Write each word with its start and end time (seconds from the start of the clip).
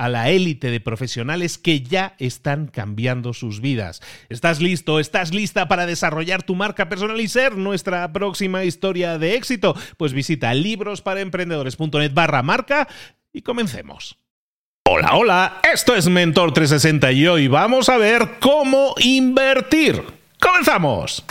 a 0.00 0.08
la 0.08 0.30
élite 0.30 0.70
de 0.70 0.80
profesionales 0.80 1.58
que 1.58 1.82
ya 1.82 2.14
están 2.18 2.68
cambiando 2.68 3.34
sus 3.34 3.60
vidas. 3.60 4.00
¿Estás 4.30 4.58
listo? 4.62 4.98
¿Estás 4.98 5.34
lista 5.34 5.68
para 5.68 5.84
desarrollar 5.84 6.42
tu 6.42 6.54
marca 6.54 6.88
personal 6.88 7.20
y 7.20 7.28
ser 7.28 7.58
nuestra 7.58 8.10
próxima 8.10 8.64
historia 8.64 9.18
de 9.18 9.34
éxito? 9.34 9.76
Pues 9.98 10.14
visita 10.14 10.54
librosparaemprendedores.net 10.54 12.14
barra 12.14 12.42
marca 12.42 12.88
y 13.30 13.42
comencemos. 13.42 14.16
Hola, 14.88 15.16
hola, 15.16 15.60
esto 15.70 15.94
es 15.94 16.08
Mentor 16.08 16.54
360 16.54 17.12
y 17.12 17.26
hoy 17.26 17.48
vamos 17.48 17.90
a 17.90 17.98
ver 17.98 18.38
cómo 18.40 18.94
invertir. 19.00 20.02
¡Comenzamos! 20.40 21.26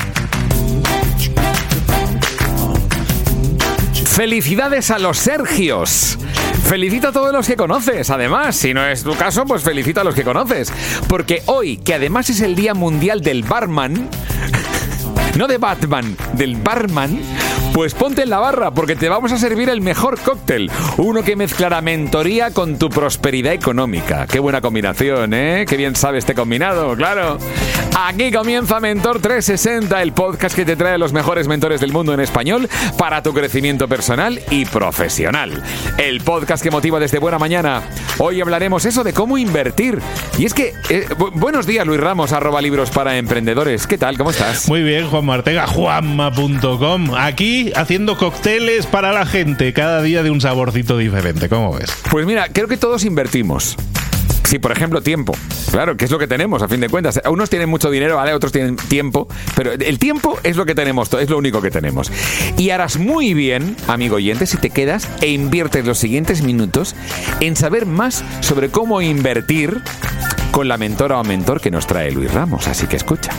Felicidades 4.06 4.92
a 4.92 5.00
los 5.00 5.18
Sergios. 5.18 6.20
Felicita 6.66 7.10
a 7.10 7.12
todos 7.12 7.34
los 7.34 7.48
que 7.48 7.56
conoces, 7.56 8.10
además. 8.10 8.56
Si 8.56 8.74
no 8.74 8.86
es 8.86 9.04
tu 9.04 9.16
caso, 9.16 9.46
pues 9.46 9.64
felicita 9.64 10.02
a 10.02 10.04
los 10.04 10.16
que 10.16 10.24
conoces. 10.24 10.72
Porque 11.08 11.42
hoy, 11.46 11.78
que 11.78 11.96
además 11.96 12.30
es 12.30 12.42
el 12.42 12.56
Día 12.56 12.74
Mundial 12.74 13.22
del 13.22 13.44
Barman, 13.44 14.10
no 15.38 15.48
de 15.48 15.58
Batman, 15.58 16.16
del 16.34 16.58
barman, 16.58 17.20
pues 17.74 17.94
ponte 17.94 18.24
en 18.24 18.30
la 18.30 18.40
barra 18.40 18.72
porque 18.72 18.96
te 18.96 19.10
vamos 19.10 19.32
a 19.32 19.38
servir 19.38 19.70
el 19.70 19.82
mejor 19.82 20.20
cóctel. 20.20 20.72
Uno 20.98 21.24
que 21.24 21.36
mezclará 21.36 21.82
mentoría 21.82 22.52
con 22.52 22.78
tu 22.78 22.90
prosperidad 22.90 23.54
económica. 23.54 24.28
Qué 24.28 24.40
buena 24.40 24.62
combinación, 24.62 25.34
¿eh? 25.34 25.66
Qué 25.68 25.78
bien 25.78 25.96
sabe 25.96 26.18
este 26.18 26.34
combinado, 26.34 26.96
claro. 26.96 27.38
Aquí 27.98 28.32
comienza 28.32 28.80
Mentor 28.80 29.20
360, 29.20 30.02
el 30.02 30.14
podcast 30.14 30.56
que 30.56 30.66
te 30.66 30.76
trae 30.76 30.98
los 30.98 31.12
mejores 31.12 31.48
mentores 31.48 31.82
del 31.82 31.92
mundo 31.92 32.14
en 32.14 32.20
español 32.20 32.70
para 32.98 33.22
tu 33.22 33.34
crecimiento 33.34 33.88
personal 33.88 34.40
y 34.52 34.66
profesional. 34.66 35.62
El 35.98 36.22
podcast 36.22 36.64
que 36.64 36.72
motiva 36.72 37.00
desde 37.00 37.20
buena 37.20 37.40
mañana. 37.40 37.84
Hoy 38.18 38.42
hablaremos 38.42 38.86
eso 38.86 39.04
de 39.04 39.14
cómo 39.14 39.38
invertir. 39.38 40.00
Y 40.38 40.46
es 40.46 40.54
que, 40.54 40.74
eh, 40.90 41.08
buenos 41.34 41.66
días 41.66 41.86
Luis 41.86 42.00
Ramos, 42.00 42.32
arroba 42.32 42.62
libros 42.62 42.90
para 42.90 43.18
emprendedores. 43.18 43.86
¿Qué 43.88 43.98
tal? 43.98 44.18
¿Cómo 44.18 44.32
estás? 44.32 44.68
Muy 44.70 44.82
bien, 44.84 45.08
Juan 45.10 45.26
Martega, 45.26 45.68
juanma.com. 45.68 47.16
Aquí 47.16 47.59
haciendo 47.76 48.18
cócteles 48.18 48.86
para 48.86 49.12
la 49.12 49.26
gente, 49.26 49.74
cada 49.74 50.02
día 50.02 50.24
de 50.24 50.32
un 50.32 50.42
saborcito 50.42 50.98
diferente. 50.98 51.50
¿Cómo 51.50 51.74
ves? 51.74 51.92
Pues 52.10 52.26
mira, 52.26 52.50
creo 52.50 52.68
que 52.68 52.78
todos 52.78 53.06
invertimos. 53.06 53.76
Sí, 54.50 54.58
por 54.58 54.72
ejemplo, 54.72 55.02
tiempo. 55.02 55.34
Claro, 55.70 55.96
que 55.96 56.06
es 56.06 56.12
lo 56.12 56.18
que 56.18 56.26
tenemos, 56.26 56.64
a 56.64 56.68
fin 56.68 56.80
de 56.80 56.90
cuentas. 56.90 57.22
Unos 57.30 57.52
tienen 57.52 57.70
mucho 57.70 57.92
dinero, 57.92 58.16
¿vale? 58.16 58.34
Otros 58.34 58.52
tienen 58.52 58.78
tiempo. 58.78 59.28
Pero 59.56 59.74
el 59.74 60.00
tiempo 60.00 60.40
es 60.42 60.56
lo 60.56 60.66
que 60.66 60.74
tenemos, 60.74 61.14
es 61.14 61.30
lo 61.30 61.38
único 61.38 61.62
que 61.62 61.70
tenemos. 61.70 62.12
Y 62.58 62.72
harás 62.72 62.98
muy 62.98 63.36
bien, 63.36 63.76
amigo 63.88 64.16
oyente, 64.16 64.48
si 64.48 64.58
te 64.58 64.72
quedas 64.72 65.08
e 65.22 65.28
inviertes 65.28 65.86
los 65.86 66.00
siguientes 66.00 66.42
minutos 66.42 66.96
en 67.42 67.56
saber 67.56 67.86
más 67.86 68.24
sobre 68.40 68.70
cómo 68.70 69.04
invertir 69.04 69.84
con 70.52 70.68
la 70.68 70.78
mentora 70.78 71.20
o 71.20 71.24
mentor 71.24 71.62
que 71.62 71.70
nos 71.70 71.86
trae 71.86 72.12
Luis 72.12 72.34
Ramos. 72.34 72.68
Así 72.68 72.88
que 72.88 72.96
escucha. 72.96 73.32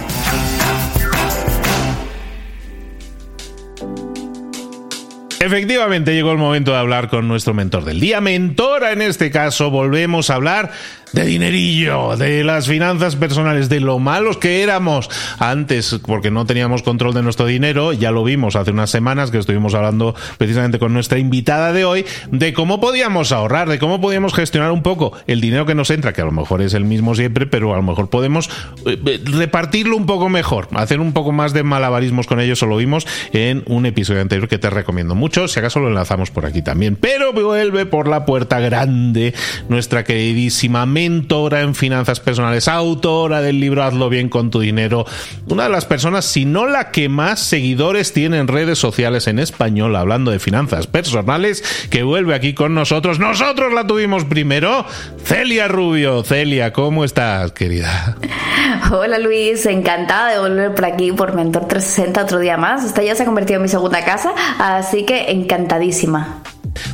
Efectivamente 5.43 6.13
llegó 6.13 6.33
el 6.33 6.37
momento 6.37 6.73
de 6.73 6.77
hablar 6.77 7.09
con 7.09 7.27
nuestro 7.27 7.55
mentor 7.55 7.87
del 7.87 7.99
día. 7.99 8.21
Mentora 8.21 8.93
en 8.93 9.01
este 9.01 9.31
caso, 9.31 9.71
volvemos 9.71 10.29
a 10.29 10.35
hablar 10.35 10.71
de 11.13 11.25
dinerillo, 11.25 12.17
de 12.17 12.45
las 12.45 12.69
finanzas 12.69 13.17
personales, 13.17 13.69
de 13.69 13.81
lo 13.81 13.99
malos 13.99 14.37
que 14.37 14.63
éramos 14.63 15.09
antes 15.39 15.99
porque 16.07 16.31
no 16.31 16.47
teníamos 16.47 16.83
control 16.83 17.15
de 17.15 17.23
nuestro 17.23 17.47
dinero. 17.47 17.93
Ya 17.93 18.11
lo 18.11 18.25
vimos 18.25 18.57
hace 18.57 18.71
unas 18.71 18.91
semanas 18.91 19.31
que 19.31 19.39
estuvimos 19.39 19.75
hablando 19.75 20.15
precisamente 20.39 20.79
con 20.79 20.93
nuestra 20.93 21.19
invitada 21.19 21.73
de 21.73 21.85
hoy 21.85 22.05
de 22.31 22.53
cómo 22.53 22.81
podíamos 22.81 23.33
ahorrar, 23.33 23.69
de 23.69 23.79
cómo 23.79 24.01
podíamos 24.01 24.35
gestionar 24.35 24.71
un 24.71 24.83
poco 24.83 25.13
el 25.27 25.41
dinero 25.41 25.67
que 25.67 25.75
nos 25.75 25.91
entra, 25.91 26.13
que 26.13 26.23
a 26.23 26.27
lo 26.27 26.33
mejor 26.33 26.63
es 26.63 26.75
el 26.75 26.85
mismo 26.85 27.15
siempre, 27.15 27.47
pero 27.47 27.73
a 27.73 27.77
lo 27.77 27.83
mejor 27.83 28.11
podemos 28.11 28.49
eh, 28.87 28.99
eh, 29.05 29.21
repartirlo 29.25 29.97
un 29.97 30.07
poco 30.07 30.29
mejor, 30.29 30.69
hacer 30.75 31.01
un 31.01 31.13
poco 31.13 31.33
más 31.33 31.53
de 31.53 31.63
malabarismos 31.63 32.27
con 32.27 32.41
ellos. 32.41 32.63
Lo 32.63 32.77
vimos 32.77 33.07
en 33.33 33.65
un 33.67 33.87
episodio 33.87 34.21
anterior 34.21 34.49
que 34.49 34.59
te 34.59 34.71
recomiendo 34.71 35.15
mucho. 35.15 35.49
Si 35.49 35.59
acaso 35.59 35.81
lo 35.81 35.89
enlazamos 35.89 36.31
por 36.31 36.47
aquí 36.47 36.63
también. 36.63 36.97
Pero 36.97 37.33
vuelve 37.33 37.87
por 37.87 38.07
la 38.07 38.25
puerta 38.25 38.61
grande 38.61 39.35
nuestra 39.69 40.05
queridísima 40.05 40.87
mentora 41.01 41.63
en 41.63 41.75
finanzas 41.75 42.21
personales, 42.21 42.69
autora 42.69 43.41
del 43.41 43.59
libro 43.59 43.83
Hazlo 43.83 44.11
bien 44.11 44.29
con 44.29 44.51
tu 44.51 44.61
dinero, 44.61 45.07
una 45.49 45.63
de 45.63 45.71
las 45.71 45.87
personas, 45.87 46.27
si 46.27 46.45
no 46.45 46.67
la 46.67 46.91
que 46.91 47.09
más 47.09 47.41
seguidores 47.41 48.13
tiene 48.13 48.37
en 48.37 48.49
redes 48.49 48.79
sociales 48.79 49.27
en 49.27 49.39
español 49.39 49.97
hablando 49.97 50.31
de 50.31 50.39
finanzas 50.39 50.87
personales, 50.87 51.65
que 51.89 52.03
vuelve 52.03 52.35
aquí 52.35 52.53
con 52.53 52.75
nosotros. 52.75 53.19
Nosotros 53.19 53.73
la 53.73 53.87
tuvimos 53.87 54.25
primero, 54.25 54.85
Celia 55.25 55.69
Rubio. 55.69 56.23
Celia, 56.23 56.75
¿cómo 56.75 57.03
estás, 57.03 57.53
querida? 57.53 58.19
Hola 58.93 59.19
Luis, 59.19 59.65
encantada 59.65 60.33
de 60.33 60.39
volver 60.39 60.75
por 60.75 60.85
aquí 60.85 61.13
por 61.13 61.35
Mentor 61.35 61.67
360 61.67 62.25
otro 62.25 62.41
día 62.41 62.59
más. 62.59 62.85
Esta 62.85 63.03
ya 63.03 63.15
se 63.15 63.23
ha 63.23 63.27
convertido 63.27 63.57
en 63.57 63.63
mi 63.63 63.69
segunda 63.69 64.05
casa, 64.05 64.35
así 64.59 65.07
que 65.07 65.31
encantadísima. 65.31 66.43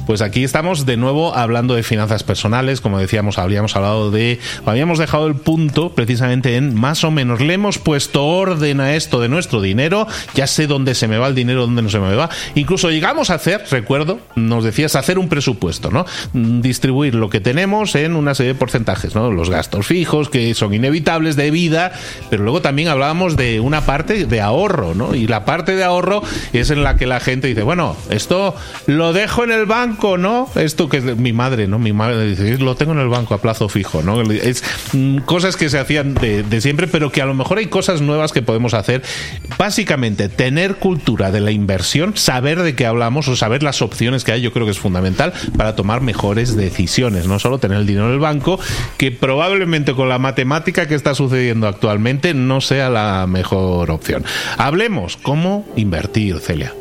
Pues 0.07 0.23
aquí 0.23 0.45
estamos 0.45 0.87
de 0.87 0.97
nuevo 0.97 1.35
hablando 1.35 1.75
de 1.75 1.83
finanzas 1.83 2.23
personales, 2.23 2.81
como 2.81 2.99
decíamos, 2.99 3.39
habríamos 3.39 3.77
hablado 3.77 4.11
de, 4.11 4.39
habíamos 4.65 4.99
dejado 4.99 5.27
el 5.27 5.35
punto 5.35 5.95
precisamente 5.95 6.57
en 6.57 6.75
más 6.75 7.05
o 7.05 7.11
menos 7.11 7.41
le 7.41 7.55
hemos 7.55 7.79
puesto 7.79 8.25
orden 8.25 8.81
a 8.81 8.95
esto 8.95 9.21
de 9.21 9.29
nuestro 9.29 9.61
dinero, 9.61 10.07
ya 10.35 10.47
sé 10.47 10.67
dónde 10.67 10.95
se 10.95 11.09
me 11.09 11.19
va 11.19 11.29
el 11.29 11.35
dinero, 11.35 11.63
dónde 11.63 11.83
no 11.83 11.89
se 11.89 11.99
me 11.99 12.15
va. 12.15 12.31
Incluso 12.55 12.91
llegamos 12.91 13.31
a 13.31 13.35
hacer, 13.35 13.65
recuerdo, 13.71 14.21
nos 14.35 14.65
decías 14.65 14.97
hacer 14.97 15.19
un 15.19 15.29
presupuesto, 15.29 15.91
¿no? 15.91 16.07
Distribuir 16.33 17.15
lo 17.15 17.29
que 17.29 17.41
tenemos 17.41 17.95
en 17.95 18.17
una 18.17 18.35
serie 18.35 18.53
de 18.53 18.59
porcentajes, 18.59 19.15
¿no? 19.15 19.31
Los 19.31 19.51
gastos 19.51 19.87
fijos 19.87 20.29
que 20.29 20.55
son 20.55 20.75
inevitables 20.75 21.37
de 21.37 21.51
vida, 21.51 21.93
pero 22.31 22.43
luego 22.45 22.63
también 22.63 22.89
hablábamos 22.89 23.37
de 23.37 23.61
una 23.61 23.83
parte 23.83 24.27
de 24.27 24.41
ahorro, 24.41 24.95
¿no? 24.95 25.15
Y 25.15 25.27
la 25.27 25.45
parte 25.45 25.77
de 25.77 25.85
ahorro 25.85 26.23
es 26.53 26.71
en 26.71 26.83
la 26.83 26.97
que 26.97 27.07
la 27.07 27.21
gente 27.21 27.49
dice, 27.49 27.63
bueno, 27.63 27.97
esto 28.11 28.55
lo 28.87 29.13
dejo 29.13 29.45
en 29.45 29.53
el 29.53 29.66
banco 29.67 30.17
¿no? 30.17 30.49
Esto 30.55 30.89
que 30.89 30.99
es 30.99 31.05
mi 31.05 31.33
madre, 31.33 31.67
¿no? 31.67 31.79
Mi 31.79 31.93
madre 31.93 32.27
dice, 32.27 32.59
lo 32.59 32.77
tengo 32.77 32.93
en 32.93 32.99
el 32.99 33.09
banco 33.09 33.35
a 33.35 33.39
plazo 33.39 33.69
fijo, 33.69 34.03
¿no? 34.03 34.21
Es 34.23 34.63
mm, 34.93 35.19
cosas 35.19 35.57
que 35.57 35.69
se 35.69 35.79
hacían 35.79 36.15
de, 36.15 36.43
de 36.43 36.61
siempre, 36.61 36.87
pero 36.87 37.11
que 37.11 37.23
a 37.23 37.27
lo 37.27 37.35
mejor 37.35 37.59
hay 37.59 37.67
cosas 37.67 38.01
nuevas 38.01 38.33
que 38.33 38.43
podemos 38.43 38.75
hacer. 38.75 39.03
Básicamente, 39.59 40.29
tener 40.29 40.77
cultura 40.77 41.31
de 41.31 41.41
la 41.41 41.51
inversión, 41.51 42.17
saber 42.17 42.63
de 42.63 42.75
qué 42.75 42.87
hablamos 42.87 43.29
o 43.29 43.37
saber 43.37 43.63
las 43.63 43.83
opciones 43.83 44.25
que 44.25 44.33
hay, 44.33 44.41
yo 44.41 44.53
creo 44.53 44.67
que 44.67 44.73
es 44.73 44.79
fundamental 44.79 45.33
para 45.57 45.75
tomar 45.75 46.01
mejores 46.01 46.57
decisiones, 46.57 47.27
no 47.27 47.39
solo 47.39 47.59
tener 47.59 47.79
el 47.79 47.87
dinero 47.87 48.07
en 48.07 48.13
el 48.13 48.19
banco, 48.21 48.59
que 48.99 49.11
probablemente 49.11 49.95
con 49.95 50.09
la 50.09 50.19
matemática 50.19 50.87
que 50.87 50.95
está 50.95 51.15
sucediendo 51.15 51.67
actualmente 51.67 52.35
no 52.35 52.61
sea 52.61 52.91
la 52.91 53.27
mejor 53.27 53.91
opción. 53.91 54.25
Hablemos 54.57 55.17
cómo 55.17 55.67
invertir, 55.77 56.39
Celia. 56.39 56.73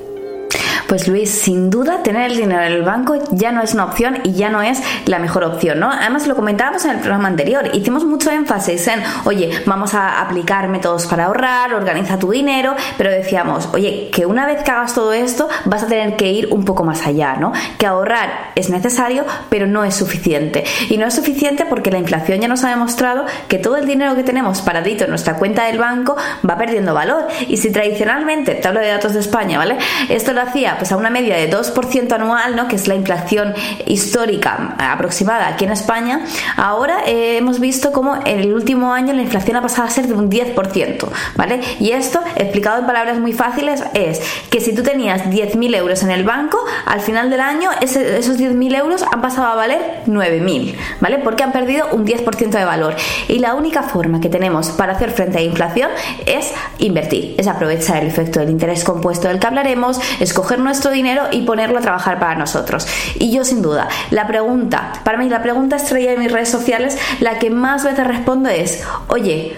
Pues 0.87 1.07
Luis, 1.07 1.31
sin 1.31 1.71
duda 1.71 2.03
tener 2.03 2.29
el 2.29 2.37
dinero 2.37 2.61
en 2.61 2.71
el 2.71 2.83
banco 2.83 3.15
ya 3.31 3.51
no 3.51 3.61
es 3.61 3.73
una 3.73 3.85
opción 3.85 4.19
y 4.23 4.33
ya 4.33 4.49
no 4.49 4.61
es 4.61 4.81
la 5.05 5.17
mejor 5.17 5.43
opción, 5.43 5.79
¿no? 5.79 5.91
Además 5.91 6.27
lo 6.27 6.35
comentábamos 6.35 6.85
en 6.85 6.91
el 6.91 6.97
programa 6.99 7.27
anterior, 7.27 7.71
hicimos 7.73 8.05
mucho 8.05 8.29
énfasis 8.29 8.87
en, 8.87 9.01
oye, 9.25 9.49
vamos 9.65 9.95
a 9.95 10.21
aplicar 10.21 10.67
métodos 10.67 11.07
para 11.07 11.25
ahorrar, 11.25 11.73
organiza 11.73 12.19
tu 12.19 12.29
dinero, 12.29 12.75
pero 12.97 13.09
decíamos, 13.09 13.69
oye, 13.73 14.09
que 14.11 14.27
una 14.27 14.45
vez 14.45 14.61
que 14.63 14.71
hagas 14.71 14.93
todo 14.93 15.11
esto 15.11 15.49
vas 15.65 15.83
a 15.83 15.87
tener 15.87 16.15
que 16.17 16.31
ir 16.31 16.49
un 16.51 16.65
poco 16.65 16.83
más 16.83 17.05
allá, 17.07 17.35
¿no? 17.35 17.51
Que 17.79 17.87
ahorrar 17.87 18.51
es 18.55 18.69
necesario, 18.69 19.25
pero 19.49 19.65
no 19.65 19.83
es 19.83 19.95
suficiente. 19.95 20.63
Y 20.89 20.97
no 20.97 21.07
es 21.07 21.15
suficiente 21.15 21.65
porque 21.65 21.89
la 21.89 21.97
inflación 21.97 22.39
ya 22.39 22.47
nos 22.47 22.63
ha 22.63 22.69
demostrado 22.69 23.25
que 23.47 23.57
todo 23.57 23.77
el 23.77 23.87
dinero 23.87 24.15
que 24.15 24.23
tenemos 24.23 24.61
paradito 24.61 25.05
en 25.05 25.09
nuestra 25.09 25.35
cuenta 25.35 25.65
del 25.65 25.79
banco 25.79 26.15
va 26.47 26.57
perdiendo 26.57 26.93
valor. 26.93 27.27
Y 27.47 27.57
si 27.57 27.71
tradicionalmente, 27.71 28.53
te 28.55 28.67
hablo 28.67 28.81
de 28.81 28.87
datos 28.87 29.13
de 29.13 29.19
España, 29.19 29.57
¿vale? 29.57 29.77
Esto 30.09 30.33
lo 30.33 30.41
hacía 30.41 30.74
pues 30.77 30.91
a 30.91 30.97
una 30.97 31.09
media 31.09 31.35
de 31.35 31.49
2% 31.49 32.11
anual, 32.11 32.55
¿no? 32.55 32.67
que 32.67 32.75
es 32.75 32.87
la 32.87 32.95
inflación 32.95 33.53
histórica 33.85 34.75
aproximada 34.77 35.47
aquí 35.47 35.65
en 35.65 35.71
España, 35.71 36.25
ahora 36.57 37.03
eh, 37.05 37.37
hemos 37.37 37.59
visto 37.59 37.91
como 37.91 38.15
en 38.15 38.39
el 38.39 38.53
último 38.53 38.93
año 38.93 39.13
la 39.13 39.21
inflación 39.21 39.57
ha 39.57 39.61
pasado 39.61 39.87
a 39.87 39.91
ser 39.91 40.07
de 40.07 40.13
un 40.13 40.29
10%, 40.29 41.07
¿vale? 41.35 41.61
Y 41.79 41.91
esto, 41.91 42.21
explicado 42.35 42.79
en 42.79 42.85
palabras 42.85 43.19
muy 43.19 43.33
fáciles, 43.33 43.83
es 43.93 44.21
que 44.49 44.61
si 44.61 44.73
tú 44.73 44.83
tenías 44.83 45.23
10.000 45.25 45.75
euros 45.75 46.03
en 46.03 46.11
el 46.11 46.23
banco, 46.23 46.57
al 46.85 47.01
final 47.01 47.29
del 47.29 47.41
año 47.41 47.69
esos 47.81 48.37
10.000 48.37 48.77
euros 48.77 49.03
han 49.11 49.21
pasado 49.21 49.47
a 49.47 49.55
valer 49.55 50.01
9.000, 50.07 50.75
¿vale? 50.99 51.19
Porque 51.19 51.43
han 51.43 51.51
perdido 51.51 51.87
un 51.91 52.05
10% 52.05 52.49
de 52.49 52.65
valor. 52.65 52.95
Y 53.27 53.39
la 53.39 53.55
única 53.55 53.83
forma 53.83 54.19
que 54.19 54.29
tenemos 54.29 54.69
para 54.69 54.93
hacer 54.93 55.11
frente 55.11 55.37
a 55.37 55.41
la 55.41 55.47
inflación 55.47 55.89
es 56.25 56.51
invertir, 56.79 57.35
es 57.37 57.47
aprovechar 57.47 58.03
el 58.03 58.07
efecto 58.07 58.39
del 58.39 58.49
interés 58.49 58.83
compuesto 58.83 59.27
del 59.27 59.39
que 59.39 59.47
hablaremos, 59.47 59.99
escoger 60.19 60.59
nuestro 60.65 60.91
dinero 60.91 61.23
y 61.31 61.43
ponerlo 61.43 61.79
a 61.79 61.81
trabajar 61.81 62.19
para 62.19 62.35
nosotros. 62.35 62.85
Y 63.17 63.31
yo 63.31 63.45
sin 63.45 63.61
duda, 63.61 63.87
la 64.11 64.27
pregunta, 64.27 64.91
para 65.05 65.17
mí 65.17 65.29
la 65.29 65.41
pregunta 65.41 65.77
estrella 65.77 66.11
de 66.11 66.17
mis 66.17 66.31
redes 66.31 66.49
sociales, 66.49 66.97
la 67.21 67.39
que 67.39 67.49
más 67.49 67.83
veces 67.85 68.05
respondo 68.05 68.49
es, 68.49 68.83
oye, 69.07 69.55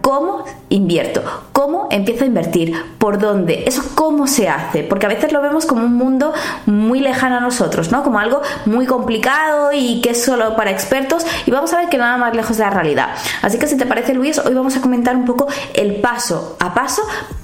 ¿Cómo 0.00 0.44
invierto? 0.70 1.22
¿Cómo 1.52 1.86
empiezo 1.90 2.24
a 2.24 2.26
invertir? 2.26 2.74
¿Por 2.98 3.18
dónde? 3.18 3.64
¿Eso 3.66 3.82
cómo 3.94 4.26
se 4.26 4.48
hace? 4.48 4.82
Porque 4.82 5.04
a 5.04 5.10
veces 5.10 5.30
lo 5.30 5.42
vemos 5.42 5.66
como 5.66 5.84
un 5.84 5.94
mundo 5.94 6.32
muy 6.64 7.00
lejano 7.00 7.36
a 7.36 7.40
nosotros, 7.40 7.92
¿no? 7.92 8.02
Como 8.02 8.18
algo 8.18 8.40
muy 8.64 8.86
complicado 8.86 9.72
y 9.72 10.00
que 10.00 10.10
es 10.10 10.24
solo 10.24 10.56
para 10.56 10.70
expertos 10.70 11.26
y 11.44 11.50
vamos 11.50 11.72
a 11.74 11.78
ver 11.78 11.90
que 11.90 11.98
nada 11.98 12.16
más 12.16 12.34
lejos 12.34 12.56
de 12.56 12.64
la 12.64 12.70
realidad. 12.70 13.10
Así 13.42 13.58
que 13.58 13.66
si 13.66 13.76
te 13.76 13.84
parece 13.84 14.14
Luis, 14.14 14.38
hoy 14.38 14.54
vamos 14.54 14.76
a 14.76 14.80
comentar 14.80 15.14
un 15.14 15.26
poco 15.26 15.46
el 15.74 15.96
paso 15.96 16.56
a 16.60 16.72
paso 16.72 17.02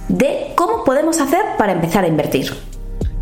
de 0.09 0.53
cómo 0.55 0.83
podemos 0.85 1.21
hacer 1.21 1.43
para 1.59 1.73
empezar 1.73 2.05
a 2.05 2.09
invertir. 2.09 2.76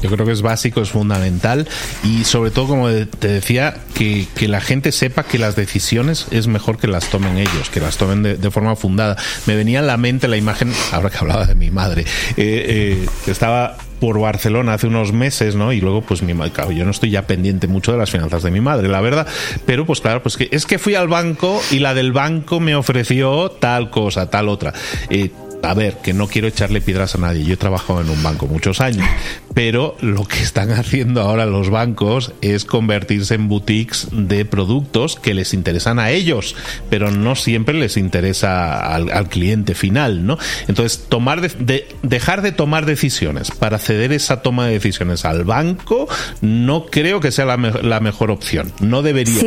Yo 0.05 0.11
creo 0.11 0.27
que 0.27 0.33
es 0.33 0.43
básico, 0.43 0.83
es 0.83 0.91
fundamental 0.91 1.67
y 2.03 2.25
sobre 2.25 2.51
todo, 2.51 2.67
como 2.67 2.91
te 2.91 3.29
decía, 3.29 3.75
que, 3.95 4.29
la 4.47 4.61
gente 4.61 4.93
sepa 4.93 5.23
que 5.23 5.39
las 5.39 5.57
decisiones 5.57 6.27
es 6.31 6.47
mejor 6.47 6.77
que 6.77 6.89
las 6.89 7.09
tomen 7.09 7.39
ellos, 7.39 7.71
que 7.73 7.81
las 7.81 7.97
tomen 7.97 8.23
de, 8.23 8.51
forma 8.51 8.77
fundada. 8.77 9.17
Me 9.47 9.57
venía 9.57 9.79
en 9.79 9.87
la 9.87 9.97
mente 9.97 10.29
la 10.29 10.37
imagen, 10.37 10.71
ahora 10.93 11.09
que 11.09 11.17
hablaba 11.17 11.47
de 11.47 11.55
mi 11.55 11.71
madre, 11.71 12.03
eh, 12.03 12.05
eh, 12.37 13.07
que 13.25 13.31
estaba 13.31 13.79
por 13.99 14.21
Barcelona 14.21 14.75
hace 14.75 14.87
unos 14.87 15.15
meses, 15.15 15.55
¿no? 15.55 15.73
Y 15.73 15.81
luego, 15.81 16.03
pues 16.03 16.23
mi 16.23 16.35
madre, 16.35 16.53
yo 16.77 16.85
no 16.85 16.91
estoy 16.91 17.09
ya 17.09 17.27
pendiente 17.27 17.69
mucho 17.69 17.91
de 17.91 17.97
las 17.97 18.11
finanzas 18.11 18.43
de 18.43 18.51
mi 18.51 18.61
madre, 18.61 18.89
la 18.89 19.01
verdad. 19.01 19.27
Pero, 19.65 19.87
pues 19.87 20.03
claro, 20.03 20.23
pues 20.23 20.37
que 20.37 20.51
es 20.53 20.67
que 20.67 20.79
fui 20.79 20.95
al 20.95 21.09
banco 21.09 21.63
y 21.71 21.79
la 21.79 21.95
del 21.95 22.13
banco 22.13 22.61
me 22.61 22.75
ofreció 22.75 23.51
tal 23.53 23.89
cosa, 23.89 24.29
tal 24.29 24.51
otra. 24.51 24.75
Eh, 25.09 25.31
a 25.65 25.75
ver, 25.75 25.99
que 25.99 26.13
no 26.13 26.29
quiero 26.29 26.49
echarle 26.49 26.81
piedras 26.81 27.15
a 27.15 27.19
nadie. 27.19 27.45
Yo 27.45 27.55
he 27.55 27.57
trabajado 27.57 28.01
en 28.01 28.11
un 28.11 28.23
banco 28.23 28.47
muchos 28.47 28.81
años, 28.81 29.07
pero 29.55 29.97
lo 30.01 30.25
que 30.25 30.43
están 30.43 30.71
haciendo 30.73 31.23
ahora 31.23 31.47
los 31.47 31.71
bancos 31.71 32.33
es 32.41 32.65
convertirse 32.65 33.35
en 33.35 33.49
boutiques 33.49 34.09
de 34.13 34.45
productos 34.45 35.17
que 35.17 35.35
les 35.35 35.55
interesan 35.55 35.99
a 35.99 36.11
ellos, 36.11 36.57
pero 36.91 37.11
no 37.11 37.37
siempre 37.37 37.75
les 37.75 37.97
interesa 37.97 38.95
al, 38.95 39.29
cliente 39.29 39.75
final, 39.75 40.27
¿no? 40.27 40.39
Entonces, 40.69 41.07
tomar 41.09 41.41
de, 41.41 41.89
dejar 42.03 42.43
de 42.43 42.53
tomar 42.53 42.87
decisiones 42.87 43.51
para 43.51 43.79
ceder 43.79 44.13
esa 44.13 44.43
toma 44.43 44.67
de 44.67 44.73
decisiones 44.75 45.25
al 45.25 45.45
banco, 45.45 46.09
no 46.41 46.87
creo 46.87 47.21
que 47.21 47.31
sea 47.31 47.45
la, 47.45 48.01
mejor 48.01 48.31
opción. 48.31 48.73
No 48.81 49.03
debería. 49.03 49.43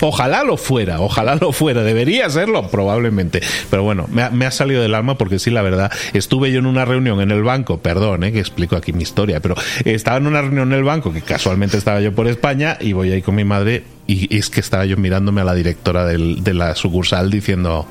ojalá 0.00 0.44
lo 0.44 0.56
fuera, 0.56 1.00
ojalá 1.00 1.34
lo 1.34 1.52
fuera. 1.52 1.82
Debería 1.82 2.30
serlo, 2.30 2.68
probablemente. 2.70 3.42
Pero 3.70 3.82
bueno, 3.82 4.06
me 4.10 4.22
ha, 4.22 4.30
me 4.30 4.46
ha 4.46 4.50
salido 4.50 4.82
del 4.82 4.94
alma 4.94 5.18
porque 5.18 5.38
sí 5.38 5.50
la 5.50 5.57
verdad. 5.62 5.92
Estuve 6.12 6.52
yo 6.52 6.58
en 6.58 6.66
una 6.66 6.84
reunión 6.84 7.20
en 7.20 7.30
el 7.30 7.42
banco, 7.42 7.78
perdón, 7.78 8.24
eh, 8.24 8.32
que 8.32 8.40
explico 8.40 8.76
aquí 8.76 8.92
mi 8.92 9.02
historia, 9.02 9.40
pero 9.40 9.54
estaba 9.84 10.18
en 10.18 10.26
una 10.26 10.42
reunión 10.42 10.72
en 10.72 10.78
el 10.78 10.84
banco, 10.84 11.12
que 11.12 11.22
casualmente 11.22 11.76
estaba 11.76 12.00
yo 12.00 12.14
por 12.14 12.26
España, 12.28 12.76
y 12.80 12.92
voy 12.92 13.12
ahí 13.12 13.22
con 13.22 13.34
mi 13.34 13.44
madre, 13.44 13.84
y 14.06 14.36
es 14.36 14.50
que 14.50 14.60
estaba 14.60 14.86
yo 14.86 14.96
mirándome 14.96 15.40
a 15.40 15.44
la 15.44 15.54
directora 15.54 16.04
de 16.04 16.54
la 16.54 16.74
sucursal 16.74 17.30
diciendo, 17.30 17.86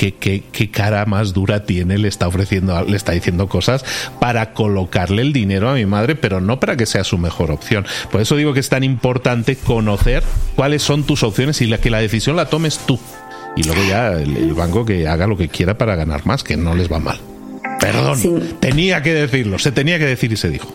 ¿Qué, 0.00 0.14
qué, 0.14 0.42
qué, 0.50 0.70
cara 0.70 1.04
más 1.04 1.34
dura 1.34 1.64
tiene, 1.64 1.98
le 1.98 2.08
está 2.08 2.26
ofreciendo, 2.26 2.82
le 2.84 2.96
está 2.96 3.12
diciendo 3.12 3.50
cosas 3.50 3.84
para 4.18 4.54
colocarle 4.54 5.20
el 5.20 5.34
dinero 5.34 5.68
a 5.68 5.74
mi 5.74 5.84
madre, 5.84 6.14
pero 6.14 6.40
no 6.40 6.58
para 6.58 6.74
que 6.74 6.86
sea 6.86 7.04
su 7.04 7.18
mejor 7.18 7.50
opción. 7.50 7.84
Por 8.10 8.22
eso 8.22 8.34
digo 8.34 8.54
que 8.54 8.60
es 8.60 8.70
tan 8.70 8.82
importante 8.82 9.56
conocer 9.56 10.22
cuáles 10.56 10.80
son 10.80 11.02
tus 11.02 11.22
opciones 11.22 11.60
y 11.60 11.66
la, 11.66 11.76
que 11.76 11.90
la 11.90 11.98
decisión 11.98 12.34
la 12.34 12.46
tomes 12.46 12.78
tú 12.86 12.98
y 13.56 13.62
luego 13.64 13.82
ya 13.88 14.12
el, 14.12 14.54
banco 14.54 14.84
que 14.84 15.08
haga 15.08 15.26
lo 15.26 15.36
que 15.36 15.48
quiera 15.48 15.76
para 15.76 15.96
ganar 15.96 16.26
más, 16.26 16.44
que 16.44 16.56
no 16.56 16.74
les 16.74 16.90
va 16.90 16.98
mal. 16.98 17.18
Perdón, 17.80 18.18
tenía 18.60 19.02
que 19.02 19.14
decirlo, 19.14 19.58
se 19.58 19.72
tenía 19.72 19.98
que 19.98 20.06
decir 20.06 20.32
y 20.32 20.36
se 20.36 20.50
dijo. 20.50 20.68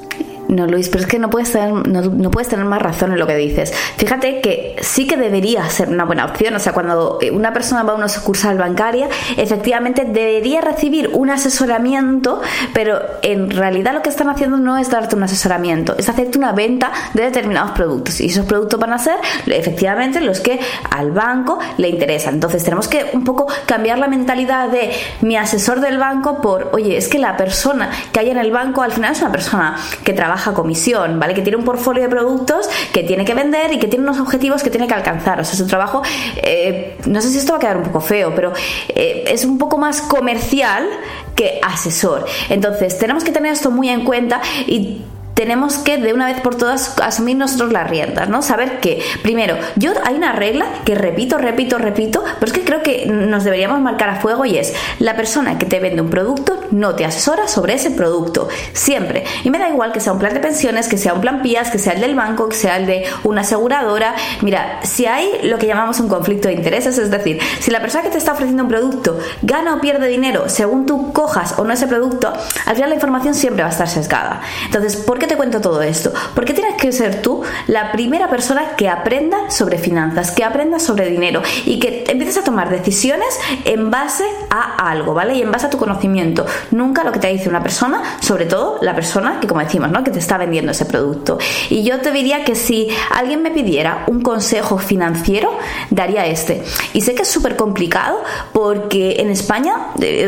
No, 0.48 0.68
Luis, 0.68 0.90
pero 0.90 1.04
es 1.04 1.08
que 1.08 1.20
no 1.20 1.30
puedes, 1.30 1.52
tener, 1.52 1.72
no, 1.88 2.32
puedes 2.32 2.50
tener 2.50 2.66
más 2.66 2.82
razón 2.82 3.12
en 3.12 3.20
lo 3.20 3.28
que 3.28 3.36
dices. 3.36 3.74
Fíjate 3.98 4.42
que 4.42 4.76
sí 4.82 5.08
que 5.08 5.18
debería 5.18 5.68
ser 5.70 5.90
una 5.90 6.06
buena 6.06 6.26
opción. 6.26 6.56
O 6.56 6.60
sea, 6.60 6.74
cuando 6.74 7.20
una 7.32 7.54
persona 7.54 7.84
va 7.84 7.94
a 7.94 7.96
una 7.96 8.10
sucursal 8.10 8.58
bancaria, 8.58 9.10
efectivamente 9.38 10.06
debería 10.06 10.62
recibir 10.62 11.10
un 11.14 11.30
asesoramiento, 11.30 12.42
pero 12.74 13.02
en 13.22 13.50
realidad 13.50 13.94
lo 13.94 14.02
que 14.02 14.10
están 14.10 14.30
haciendo 14.30 14.58
no 14.58 14.78
es 14.78 14.90
darte 14.90 15.16
un 15.16 15.24
asesoramiento, 15.24 15.96
es 15.98 16.08
hacerte 16.10 16.38
una 16.38 16.52
venta 16.52 16.92
de 17.14 17.24
determinados 17.24 17.72
productos. 17.72 18.22
Y 18.22 18.28
esos 18.28 18.46
productos 18.46 18.80
van 18.80 18.94
a 18.94 19.00
ser 19.00 19.16
efectivamente 19.48 20.22
los 20.22 20.40
que 20.40 20.60
al 20.92 21.12
banco 21.12 21.60
le 21.78 21.90
interesan. 21.90 22.36
Entonces 22.36 22.64
tenemos 22.64 22.88
que 22.88 23.10
un 23.14 23.24
poco 23.24 23.48
cambiar 23.66 23.98
la 23.98 24.08
mentalidad 24.08 24.70
de 24.70 24.92
mi 25.22 25.38
asesor 25.38 25.80
del 25.82 25.98
banco 25.98 26.42
por, 26.42 26.70
oye, 26.74 26.98
es 26.98 27.08
que 27.08 27.18
la 27.18 27.36
persona 27.38 27.90
que 28.12 28.20
hay 28.20 28.30
en 28.30 28.38
el 28.38 28.52
banco 28.52 28.84
al 28.84 28.92
final 28.92 29.14
es 29.14 29.22
una 29.22 29.32
persona 29.32 29.76
que 30.04 30.14
trabaja 30.14 30.35
baja 30.36 30.54
comisión, 30.54 31.18
¿vale? 31.18 31.34
Que 31.34 31.42
tiene 31.42 31.58
un 31.58 31.64
portfolio 31.64 32.04
de 32.04 32.10
productos 32.10 32.70
que 32.92 33.04
tiene 33.04 33.24
que 33.24 33.34
vender 33.34 33.72
y 33.72 33.80
que 33.80 33.88
tiene 33.88 34.04
unos 34.04 34.20
objetivos 34.20 34.64
que 34.64 34.70
tiene 34.70 34.86
que 34.86 34.94
alcanzar. 34.94 35.40
O 35.40 35.46
sea, 35.46 35.56
su 35.56 35.66
trabajo, 35.66 36.02
eh, 36.36 36.98
no 37.06 37.22
sé 37.22 37.30
si 37.30 37.38
esto 37.38 37.54
va 37.54 37.58
a 37.58 37.62
quedar 37.62 37.78
un 37.78 37.84
poco 37.84 38.02
feo, 38.02 38.34
pero 38.36 38.52
eh, 38.90 39.24
es 39.28 39.46
un 39.46 39.58
poco 39.58 39.78
más 39.78 40.02
comercial 40.02 40.90
que 41.36 41.60
asesor. 41.64 42.26
Entonces, 42.50 42.98
tenemos 42.98 43.24
que 43.24 43.32
tener 43.32 43.54
esto 43.54 43.72
muy 43.72 43.88
en 43.88 44.04
cuenta 44.04 44.42
y 44.68 45.02
tenemos 45.36 45.78
que 45.78 45.98
de 45.98 46.14
una 46.14 46.28
vez 46.28 46.40
por 46.40 46.56
todas 46.56 46.98
asumir 47.00 47.36
nosotros 47.38 47.72
las 47.72 47.90
riendas, 47.90 48.30
¿no? 48.30 48.42
Saber 48.42 48.80
que, 48.80 49.02
primero, 49.22 49.58
yo 49.76 49.92
hay 50.04 50.16
una 50.16 50.32
regla 50.32 50.66
que 50.86 50.96
repito, 50.96 51.38
repito, 51.38 51.78
repito, 51.78 52.24
pero 52.40 52.52
es 52.52 52.58
que 52.58 52.64
creo 52.64 52.82
que 52.82 53.06
nos 53.06 53.44
deberíamos 53.44 53.82
marcar 53.82 54.10
a 54.10 54.16
fuego 54.16 54.46
y 54.46 54.58
es, 54.58 54.74
la 55.00 55.16
persona 55.16 55.58
que 55.58 55.66
te 55.66 55.80
vende 55.80 56.02
un 56.02 56.10
producto 56.10 56.62
no 56.72 56.96
te 56.96 57.06
asesora 57.06 57.48
sobre 57.48 57.74
ese 57.74 57.92
producto, 57.92 58.48
siempre. 58.74 59.26
Y 59.44 59.50
me 59.50 59.60
da 59.60 59.70
igual 59.70 59.92
que 59.92 60.00
sea 60.00 60.14
un 60.14 60.20
plan 60.20 60.34
de 60.34 60.40
pensiones, 60.40 60.88
que 60.88 60.98
sea 60.98 61.14
un 61.14 61.22
plan 61.22 61.42
PIAS, 61.42 61.70
que 61.70 61.80
sea 61.80 61.94
el 61.94 62.02
del 62.02 62.16
banco, 62.16 62.48
que 62.48 62.56
sea 62.56 62.78
el 62.78 62.86
de 62.86 63.06
una 63.24 63.42
aseguradora. 63.42 64.16
Mira, 64.42 64.80
si 64.84 65.06
hay 65.06 65.30
lo 65.44 65.58
que 65.58 65.68
llamamos 65.68 66.00
un 66.00 66.08
conflicto 66.08 66.48
de 66.48 66.54
intereses, 66.54 66.98
es 66.98 67.12
decir, 67.12 67.40
si 67.60 67.72
la 67.72 67.82
persona 67.82 68.04
que 68.04 68.10
te 68.10 68.18
está 68.18 68.32
ofreciendo 68.32 68.64
un 68.64 68.70
producto 68.70 69.20
gana 69.42 69.76
o 69.76 69.82
pierde 69.82 70.08
dinero 70.08 70.48
según 70.48 70.86
tú 70.86 71.12
cojas 71.12 71.56
o 71.58 71.66
no 71.66 71.74
ese 71.74 71.88
producto, 71.88 72.32
al 72.66 72.76
final 72.76 72.90
la 72.90 72.96
información 72.96 73.34
siempre 73.36 73.64
va 73.64 73.70
a 73.70 73.72
estar 73.72 73.90
sesgada. 73.90 74.42
Entonces, 74.66 74.96
¿por 74.96 75.20
qué 75.20 75.25
te 75.28 75.36
cuento 75.36 75.62
todo 75.62 75.82
esto? 75.82 76.12
Porque 76.34 76.54
tienes 76.54 76.76
que 76.76 76.92
ser 76.92 77.22
tú 77.22 77.42
la 77.68 77.92
primera 77.92 78.30
persona 78.30 78.76
que 78.76 78.90
aprenda 78.90 79.50
sobre 79.50 79.78
finanzas, 79.78 80.32
que 80.32 80.44
aprenda 80.44 80.80
sobre 80.80 81.10
dinero 81.10 81.42
y 81.66 81.80
que 81.80 82.04
empieces 82.08 82.38
a 82.38 82.44
tomar 82.44 82.70
decisiones 82.70 83.40
en 83.66 83.92
base 83.92 84.26
a 84.50 84.90
algo, 84.90 85.14
¿vale? 85.14 85.36
Y 85.36 85.42
en 85.42 85.52
base 85.52 85.68
a 85.68 85.70
tu 85.70 85.78
conocimiento, 85.78 86.46
nunca 86.72 87.04
lo 87.04 87.12
que 87.12 87.20
te 87.20 87.28
dice 87.28 87.50
una 87.50 87.64
persona, 87.64 88.02
sobre 88.22 88.46
todo 88.46 88.80
la 88.82 88.96
persona 88.96 89.40
que, 89.40 89.48
como 89.48 89.62
decimos, 89.62 89.92
¿no? 89.92 90.04
Que 90.04 90.12
te 90.12 90.20
está 90.20 90.38
vendiendo 90.38 90.72
ese 90.72 90.86
producto. 90.86 91.38
Y 91.70 91.84
yo 91.84 92.00
te 92.00 92.12
diría 92.12 92.44
que 92.44 92.56
si 92.56 92.90
alguien 93.12 93.42
me 93.42 93.52
pidiera 93.52 94.04
un 94.08 94.22
consejo 94.22 94.78
financiero, 94.78 95.50
daría 95.90 96.26
este. 96.26 96.64
Y 96.94 97.02
sé 97.02 97.16
que 97.16 97.24
es 97.24 97.28
súper 97.28 97.56
complicado 97.56 98.24
porque 98.54 99.18
en 99.20 99.30
España, 99.30 99.74
te, 100.00 100.26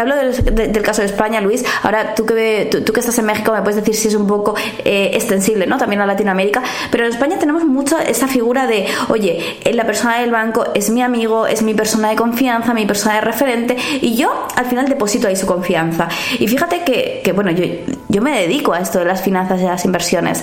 hablo 0.00 0.16
del, 0.16 0.82
caso 0.82 1.02
de 1.02 1.06
España, 1.06 1.40
Luis, 1.40 1.64
ahora 1.82 2.14
tú 2.14 2.26
que, 2.26 2.68
tú, 2.84 2.92
que 2.92 3.00
estás 3.00 3.18
en 3.18 3.26
México 3.26 3.52
me 3.52 3.62
puedes 3.62 3.76
decir 3.76 3.94
si 3.94 4.08
es 4.08 4.14
un 4.14 4.23
poco 4.26 4.54
eh, 4.84 5.10
extensible, 5.14 5.66
¿no? 5.66 5.78
También 5.78 6.00
a 6.00 6.06
Latinoamérica, 6.06 6.62
pero 6.90 7.04
en 7.04 7.12
España 7.12 7.38
tenemos 7.38 7.64
mucho 7.64 7.98
esa 7.98 8.28
figura 8.28 8.66
de, 8.66 8.86
oye, 9.08 9.58
la 9.72 9.84
persona 9.84 10.20
del 10.20 10.30
banco 10.30 10.66
es 10.74 10.90
mi 10.90 11.02
amigo, 11.02 11.46
es 11.46 11.62
mi 11.62 11.74
persona 11.74 12.10
de 12.10 12.16
confianza, 12.16 12.74
mi 12.74 12.86
persona 12.86 13.16
de 13.16 13.20
referente, 13.22 13.76
y 14.00 14.16
yo 14.16 14.46
al 14.56 14.66
final 14.66 14.88
deposito 14.88 15.28
ahí 15.28 15.36
su 15.36 15.46
confianza. 15.46 16.08
Y 16.38 16.48
fíjate 16.48 16.82
que, 16.84 17.20
que 17.24 17.32
bueno, 17.32 17.50
yo, 17.50 17.64
yo 18.08 18.22
me 18.22 18.38
dedico 18.38 18.72
a 18.72 18.80
esto 18.80 18.98
de 18.98 19.04
las 19.04 19.22
finanzas 19.22 19.60
y 19.60 19.64
las 19.64 19.84
inversiones. 19.84 20.42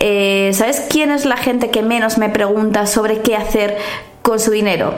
Eh, 0.00 0.50
¿Sabes 0.54 0.86
quién 0.88 1.10
es 1.10 1.24
la 1.24 1.36
gente 1.36 1.70
que 1.70 1.82
menos 1.82 2.18
me 2.18 2.28
pregunta 2.28 2.86
sobre 2.86 3.20
qué 3.20 3.36
hacer 3.36 3.76
con 4.22 4.40
su 4.40 4.50
dinero? 4.50 4.94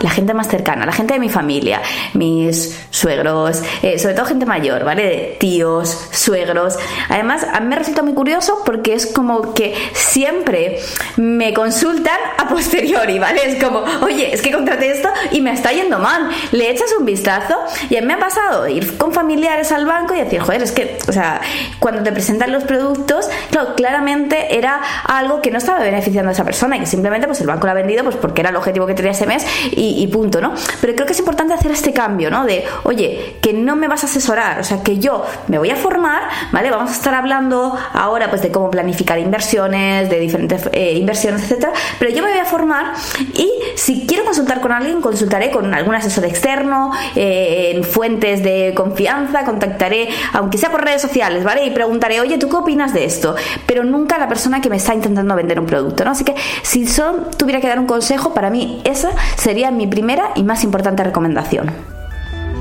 La 0.00 0.10
gente 0.10 0.34
más 0.34 0.48
cercana, 0.48 0.86
la 0.86 0.92
gente 0.92 1.14
de 1.14 1.20
mi 1.20 1.28
familia, 1.28 1.80
mis 2.14 2.78
suegros, 2.90 3.62
eh, 3.82 3.98
sobre 3.98 4.14
todo 4.14 4.26
gente 4.26 4.46
mayor, 4.46 4.84
¿vale? 4.84 5.36
Tíos, 5.40 6.08
suegros. 6.10 6.78
Además, 7.08 7.46
a 7.52 7.60
mí 7.60 7.68
me 7.68 7.76
resulta 7.76 8.02
muy 8.02 8.14
curioso 8.14 8.62
porque 8.64 8.94
es 8.94 9.06
como 9.06 9.54
que 9.54 9.74
siempre 9.92 10.78
me 11.16 11.54
consultan 11.54 12.18
a 12.38 12.48
posteriori, 12.48 13.18
¿vale? 13.18 13.40
Es 13.44 13.62
como, 13.62 13.84
oye, 14.02 14.32
es 14.32 14.42
que 14.42 14.52
contraté 14.52 14.90
esto 14.90 15.08
y 15.30 15.40
me 15.40 15.52
está 15.52 15.72
yendo 15.72 15.98
mal. 15.98 16.30
Le 16.52 16.70
echas 16.70 16.92
un 16.98 17.06
vistazo 17.06 17.54
y 17.88 17.96
a 17.96 18.00
mí 18.00 18.06
me 18.06 18.14
ha 18.14 18.18
pasado 18.18 18.68
ir 18.68 18.96
con 18.96 19.12
familiares 19.12 19.72
al 19.72 19.86
banco 19.86 20.14
y 20.14 20.18
decir, 20.18 20.40
joder, 20.40 20.62
es 20.62 20.72
que, 20.72 20.98
o 21.08 21.12
sea, 21.12 21.40
cuando 21.78 22.02
te 22.02 22.12
presentan 22.12 22.52
los 22.52 22.64
productos, 22.64 23.28
claro, 23.50 23.74
claramente 23.74 24.56
era 24.56 24.80
algo 25.04 25.40
que 25.40 25.50
no 25.50 25.58
estaba 25.58 25.78
beneficiando 25.80 26.30
a 26.30 26.32
esa 26.32 26.44
persona 26.44 26.76
y 26.76 26.80
que 26.80 26.86
simplemente 26.86 27.26
pues 27.26 27.40
el 27.40 27.46
banco 27.46 27.66
lo 27.66 27.72
ha 27.72 27.74
vendido 27.74 28.04
pues 28.04 28.16
porque 28.16 28.40
era 28.42 28.50
el 28.50 28.56
objetivo 28.56 28.86
que 28.86 28.94
tenía 28.94 29.12
ese 29.12 29.26
mes 29.26 29.46
y 29.76 30.06
punto, 30.06 30.40
¿no? 30.40 30.54
Pero 30.80 30.94
creo 30.94 31.06
que 31.06 31.12
es 31.12 31.18
importante 31.18 31.54
hacer 31.54 31.70
este 31.70 31.92
cambio, 31.92 32.30
¿no? 32.30 32.44
De, 32.44 32.64
oye, 32.84 33.36
que 33.40 33.52
no 33.52 33.76
me 33.76 33.88
vas 33.88 34.02
a 34.04 34.06
asesorar, 34.06 34.60
o 34.60 34.64
sea, 34.64 34.82
que 34.82 34.98
yo 34.98 35.24
me 35.48 35.58
voy 35.58 35.70
a 35.70 35.76
formar, 35.76 36.22
¿vale? 36.52 36.70
Vamos 36.70 36.90
a 36.90 36.94
estar 36.94 37.14
hablando 37.14 37.76
ahora 37.92 38.30
pues 38.30 38.42
de 38.42 38.50
cómo 38.50 38.70
planificar 38.70 39.18
inversiones, 39.18 40.08
de 40.10 40.18
diferentes 40.18 40.68
eh, 40.72 40.94
inversiones, 40.94 41.42
etcétera, 41.42 41.72
pero 41.98 42.10
yo 42.10 42.22
me 42.22 42.30
voy 42.30 42.38
a 42.38 42.44
formar 42.44 42.92
y 43.34 43.50
si 43.74 44.06
quiero 44.06 44.24
consultar 44.24 44.60
con 44.60 44.72
alguien, 44.72 45.00
consultaré 45.00 45.50
con 45.50 45.72
algún 45.74 45.94
asesor 45.94 46.24
externo, 46.24 46.92
eh, 47.14 47.72
en 47.74 47.84
fuentes 47.84 48.42
de 48.42 48.72
confianza, 48.74 49.44
contactaré, 49.44 50.08
aunque 50.32 50.58
sea 50.58 50.70
por 50.70 50.84
redes 50.84 51.02
sociales, 51.02 51.44
¿vale? 51.44 51.64
Y 51.66 51.70
preguntaré, 51.70 52.20
oye, 52.20 52.38
¿tú 52.38 52.48
qué 52.48 52.56
opinas 52.56 52.92
de 52.92 53.04
esto? 53.04 53.34
Pero 53.66 53.84
nunca 53.84 54.18
la 54.18 54.28
persona 54.28 54.60
que 54.60 54.70
me 54.70 54.76
está 54.76 54.94
intentando 54.94 55.34
vender 55.34 55.60
un 55.60 55.66
producto, 55.66 56.04
¿no? 56.04 56.12
Así 56.12 56.24
que 56.24 56.34
si 56.62 56.86
solo 56.86 57.26
tuviera 57.36 57.60
que 57.60 57.68
dar 57.68 57.78
un 57.78 57.86
consejo, 57.86 58.34
para 58.34 58.50
mí 58.50 58.80
esa 58.84 59.10
sería 59.36 59.65
mi 59.70 59.86
primera 59.86 60.30
y 60.34 60.42
más 60.42 60.64
importante 60.64 61.02
recomendación. 61.04 61.70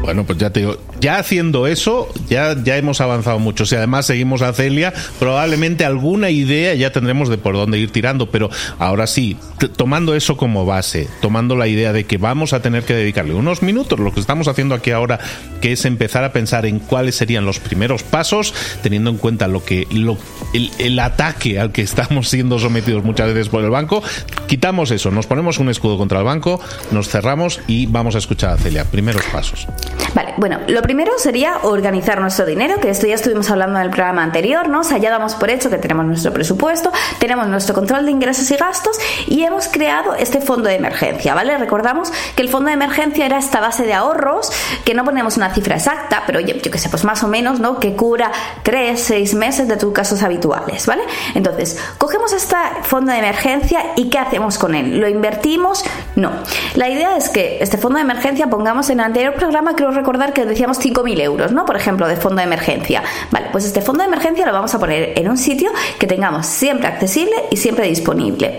Bueno, 0.01 0.23
pues 0.23 0.37
ya 0.37 0.49
te 0.51 0.59
digo, 0.59 0.75
ya 0.99 1.17
haciendo 1.17 1.67
eso, 1.67 2.09
ya, 2.29 2.55
ya 2.63 2.77
hemos 2.77 3.01
avanzado 3.01 3.39
mucho. 3.39 3.65
Si 3.65 3.75
además 3.75 4.05
seguimos 4.05 4.41
a 4.41 4.53
Celia, 4.53 4.93
probablemente 5.19 5.85
alguna 5.85 6.29
idea 6.29 6.73
ya 6.75 6.91
tendremos 6.91 7.29
de 7.29 7.37
por 7.37 7.55
dónde 7.55 7.77
ir 7.79 7.91
tirando. 7.91 8.29
Pero 8.29 8.49
ahora 8.79 9.07
sí, 9.07 9.37
tomando 9.75 10.15
eso 10.15 10.37
como 10.37 10.65
base, 10.65 11.07
tomando 11.21 11.55
la 11.55 11.67
idea 11.67 11.93
de 11.93 12.05
que 12.05 12.17
vamos 12.17 12.53
a 12.53 12.61
tener 12.61 12.83
que 12.83 12.93
dedicarle 12.93 13.33
unos 13.33 13.61
minutos, 13.61 13.99
lo 13.99 14.13
que 14.13 14.19
estamos 14.19 14.47
haciendo 14.47 14.75
aquí 14.75 14.91
ahora, 14.91 15.19
que 15.61 15.71
es 15.71 15.85
empezar 15.85 16.23
a 16.23 16.31
pensar 16.31 16.65
en 16.65 16.79
cuáles 16.79 17.15
serían 17.15 17.45
los 17.45 17.59
primeros 17.59 18.03
pasos, 18.03 18.53
teniendo 18.81 19.09
en 19.09 19.17
cuenta 19.17 19.47
lo 19.47 19.63
que 19.63 19.87
el 20.79 20.99
ataque 20.99 21.59
al 21.59 21.71
que 21.71 21.81
estamos 21.81 22.29
siendo 22.29 22.59
sometidos 22.59 23.03
muchas 23.03 23.27
veces 23.33 23.49
por 23.49 23.63
el 23.63 23.69
banco, 23.69 24.03
quitamos 24.47 24.91
eso, 24.91 25.11
nos 25.11 25.27
ponemos 25.27 25.59
un 25.59 25.69
escudo 25.69 25.97
contra 25.97 26.19
el 26.19 26.25
banco, 26.25 26.59
nos 26.91 27.09
cerramos 27.09 27.59
y 27.67 27.85
vamos 27.87 28.15
a 28.15 28.19
escuchar 28.19 28.51
a 28.51 28.57
Celia. 28.57 28.85
Primeros 28.85 29.23
pasos. 29.25 29.67
Vale, 30.13 30.33
bueno, 30.37 30.59
lo 30.67 30.81
primero 30.85 31.13
sería 31.17 31.57
organizar 31.63 32.21
nuestro 32.21 32.45
dinero, 32.45 32.79
que 32.79 32.91
esto 32.91 33.07
ya 33.07 33.15
estuvimos 33.15 33.49
hablando 33.49 33.79
en 33.79 33.85
el 33.85 33.89
programa 33.89 34.21
anterior, 34.21 34.69
¿no? 34.69 34.81
O 34.81 34.97
ya 34.97 35.09
damos 35.09 35.33
por 35.33 35.49
hecho 35.49 35.71
que 35.71 35.79
tenemos 35.79 36.05
nuestro 36.05 36.31
presupuesto, 36.31 36.91
tenemos 37.17 37.47
nuestro 37.47 37.73
control 37.73 38.05
de 38.05 38.11
ingresos 38.11 38.51
y 38.51 38.55
gastos 38.55 38.99
y 39.25 39.41
hemos 39.41 39.67
creado 39.67 40.13
este 40.13 40.41
fondo 40.41 40.69
de 40.69 40.75
emergencia, 40.75 41.33
¿vale? 41.33 41.57
Recordamos 41.57 42.13
que 42.35 42.43
el 42.43 42.49
fondo 42.49 42.67
de 42.67 42.73
emergencia 42.73 43.25
era 43.25 43.39
esta 43.39 43.61
base 43.61 43.87
de 43.87 43.95
ahorros, 43.95 44.51
que 44.85 44.93
no 44.93 45.03
ponemos 45.03 45.37
una 45.37 45.51
cifra 45.55 45.77
exacta, 45.77 46.21
pero 46.27 46.39
yo, 46.39 46.53
yo 46.53 46.69
que 46.69 46.77
sé, 46.77 46.87
pues 46.89 47.03
más 47.03 47.23
o 47.23 47.27
menos, 47.27 47.59
¿no? 47.59 47.79
Que 47.79 47.95
cubra 47.95 48.31
3, 48.61 49.01
6 49.01 49.33
meses 49.33 49.67
de 49.67 49.77
tus 49.77 49.91
casos 49.91 50.21
habituales, 50.21 50.85
¿vale? 50.85 51.01
Entonces, 51.33 51.79
cogemos 51.97 52.31
este 52.31 52.57
fondo 52.83 53.11
de 53.11 53.17
emergencia 53.17 53.79
y 53.95 54.11
¿qué 54.11 54.19
hacemos 54.19 54.59
con 54.59 54.75
él? 54.75 54.99
¿Lo 54.99 55.09
invertimos? 55.09 55.83
No. 56.15 56.31
La 56.75 56.89
idea 56.89 57.17
es 57.17 57.29
que 57.29 57.57
este 57.59 57.79
fondo 57.79 57.97
de 57.97 58.03
emergencia 58.03 58.51
pongamos 58.51 58.91
en 58.91 58.99
el 58.99 59.05
anterior 59.07 59.33
programa, 59.33 59.75
creo 59.75 59.89
recordar 59.89 60.31
que 60.31 60.45
decíamos 60.45 60.74
5.000 60.79 61.21
euros, 61.21 61.51
¿no? 61.51 61.65
Por 61.65 61.75
ejemplo, 61.75 62.07
de 62.07 62.15
fondo 62.15 62.37
de 62.37 62.43
emergencia. 62.43 63.03
Vale, 63.31 63.47
pues 63.51 63.65
este 63.65 63.81
fondo 63.81 64.03
de 64.03 64.07
emergencia 64.07 64.45
lo 64.45 64.53
vamos 64.53 64.73
a 64.73 64.79
poner 64.79 65.13
en 65.17 65.29
un 65.29 65.37
sitio 65.37 65.71
que 65.99 66.07
tengamos 66.07 66.45
siempre 66.45 66.87
accesible 66.87 67.35
y 67.51 67.57
siempre 67.57 67.87
disponible. 67.87 68.57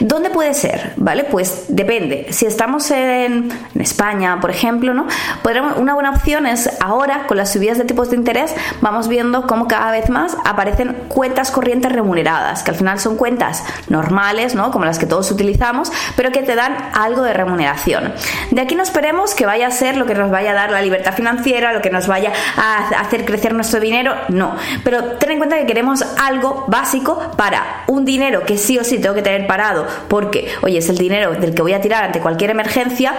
¿Dónde 0.00 0.30
puede 0.30 0.54
ser? 0.54 0.94
¿Vale? 0.96 1.24
Pues 1.24 1.66
depende. 1.68 2.26
Si 2.30 2.46
estamos 2.46 2.90
en, 2.90 3.52
España, 3.78 4.40
por 4.40 4.50
ejemplo, 4.50 4.94
¿no? 4.94 5.06
Podremos, 5.42 5.76
una 5.78 5.94
buena 5.94 6.10
opción 6.10 6.46
es 6.46 6.68
ahora, 6.80 7.26
con 7.26 7.36
las 7.36 7.52
subidas 7.52 7.78
de 7.78 7.84
tipos 7.84 8.10
de 8.10 8.16
interés, 8.16 8.54
vamos 8.80 9.08
viendo 9.08 9.46
cómo 9.46 9.68
cada 9.68 9.90
vez 9.90 10.08
más 10.08 10.36
aparecen 10.44 10.96
cuentas 11.08 11.50
corrientes 11.50 11.92
remuneradas, 11.92 12.62
que 12.62 12.70
al 12.70 12.76
final 12.76 12.98
son 12.98 13.16
cuentas 13.16 13.64
normales, 13.88 14.54
¿no? 14.54 14.70
Como 14.70 14.84
las 14.84 14.98
que 14.98 15.06
todos 15.06 15.30
utilizamos, 15.30 15.92
pero 16.16 16.30
que 16.32 16.42
te 16.42 16.54
dan 16.54 16.76
algo 16.94 17.22
de 17.22 17.32
remuneración. 17.32 18.12
De 18.50 18.60
aquí 18.60 18.74
no 18.74 18.82
esperemos 18.82 19.34
que 19.34 19.46
vaya 19.46 19.66
a 19.66 19.70
ser 19.70 19.96
lo 19.96 20.06
que 20.06 20.14
nos 20.14 20.30
vaya 20.30 20.52
a 20.52 20.54
dar 20.54 20.70
la 20.70 20.82
libertad 20.82 21.14
financiera, 21.14 21.51
lo 21.60 21.82
que 21.82 21.90
nos 21.90 22.06
vaya 22.06 22.32
a 22.56 23.00
hacer 23.00 23.24
crecer 23.24 23.54
nuestro 23.54 23.80
dinero, 23.80 24.14
no. 24.28 24.56
Pero 24.84 25.02
ten 25.18 25.32
en 25.32 25.38
cuenta 25.38 25.58
que 25.58 25.66
queremos 25.66 26.02
algo 26.18 26.64
básico 26.68 27.32
para 27.36 27.84
un 27.86 28.04
dinero 28.04 28.44
que 28.44 28.56
sí 28.58 28.78
o 28.78 28.84
sí 28.84 28.98
tengo 28.98 29.14
que 29.14 29.22
tener 29.22 29.46
parado 29.46 29.86
porque, 30.08 30.48
oye, 30.62 30.78
es 30.78 30.88
el 30.88 30.98
dinero 30.98 31.32
del 31.34 31.54
que 31.54 31.62
voy 31.62 31.74
a 31.74 31.80
tirar 31.80 32.04
ante 32.04 32.20
cualquier 32.20 32.50
emergencia, 32.50 33.14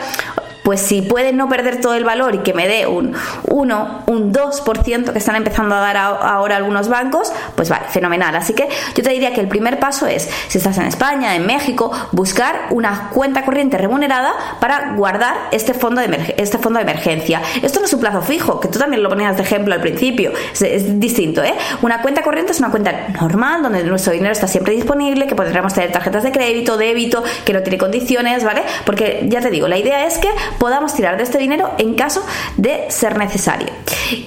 pues 0.63 0.81
si 0.81 1.01
puede 1.01 1.33
no 1.33 1.49
perder 1.49 1.81
todo 1.81 1.93
el 1.95 2.03
valor 2.03 2.35
y 2.35 2.39
que 2.39 2.53
me 2.53 2.67
dé 2.67 2.87
un 2.87 3.13
1, 3.49 4.03
un 4.07 4.33
2% 4.33 5.11
que 5.11 5.17
están 5.17 5.35
empezando 5.35 5.75
a 5.75 5.79
dar 5.79 5.97
ahora 5.97 6.55
algunos 6.55 6.87
bancos, 6.87 7.31
pues 7.55 7.69
vale, 7.69 7.85
fenomenal. 7.89 8.35
Así 8.35 8.53
que 8.53 8.69
yo 8.95 9.03
te 9.03 9.09
diría 9.09 9.33
que 9.33 9.41
el 9.41 9.47
primer 9.47 9.79
paso 9.79 10.07
es, 10.07 10.29
si 10.47 10.57
estás 10.57 10.77
en 10.77 10.85
España, 10.85 11.35
en 11.35 11.45
México, 11.45 11.91
buscar 12.11 12.67
una 12.71 13.09
cuenta 13.13 13.43
corriente 13.43 13.77
remunerada 13.77 14.33
para 14.59 14.93
guardar 14.95 15.35
este 15.51 15.73
fondo 15.73 16.01
de, 16.01 16.35
este 16.37 16.57
fondo 16.57 16.79
de 16.79 16.83
emergencia. 16.83 17.41
Esto 17.61 17.79
no 17.79 17.85
es 17.85 17.93
un 17.93 17.99
plazo 17.99 18.21
fijo, 18.21 18.59
que 18.59 18.67
tú 18.67 18.79
también 18.79 19.03
lo 19.03 19.09
ponías 19.09 19.35
de 19.35 19.43
ejemplo 19.43 19.73
al 19.73 19.81
principio, 19.81 20.31
es, 20.59 20.99
distinto, 20.99 21.43
¿eh? 21.43 21.53
Una 21.81 22.01
cuenta 22.01 22.21
corriente 22.21 22.51
es 22.51 22.59
una 22.59 22.71
cuenta 22.71 23.07
normal 23.19 23.63
donde 23.63 23.83
nuestro 23.83 24.13
dinero 24.13 24.31
está 24.31 24.47
siempre 24.47 24.73
disponible, 24.73 25.27
que 25.27 25.35
podremos 25.35 25.73
tener 25.73 25.91
tarjetas 25.91 26.23
de 26.23 26.31
crédito, 26.31 26.77
débito, 26.77 27.23
que 27.45 27.53
no 27.53 27.61
tiene 27.61 27.77
condiciones, 27.77 28.43
¿vale? 28.43 28.63
Porque 28.85 29.25
ya 29.27 29.41
te 29.41 29.49
digo, 29.49 29.67
la 29.67 29.77
idea 29.77 30.05
es 30.05 30.17
que 30.17 30.29
podamos 30.59 30.93
tirar 30.93 31.17
de 31.17 31.23
este 31.23 31.37
dinero 31.37 31.71
en 31.77 31.95
caso 31.95 32.23
de 32.57 32.85
ser 32.89 33.17
necesario. 33.17 33.67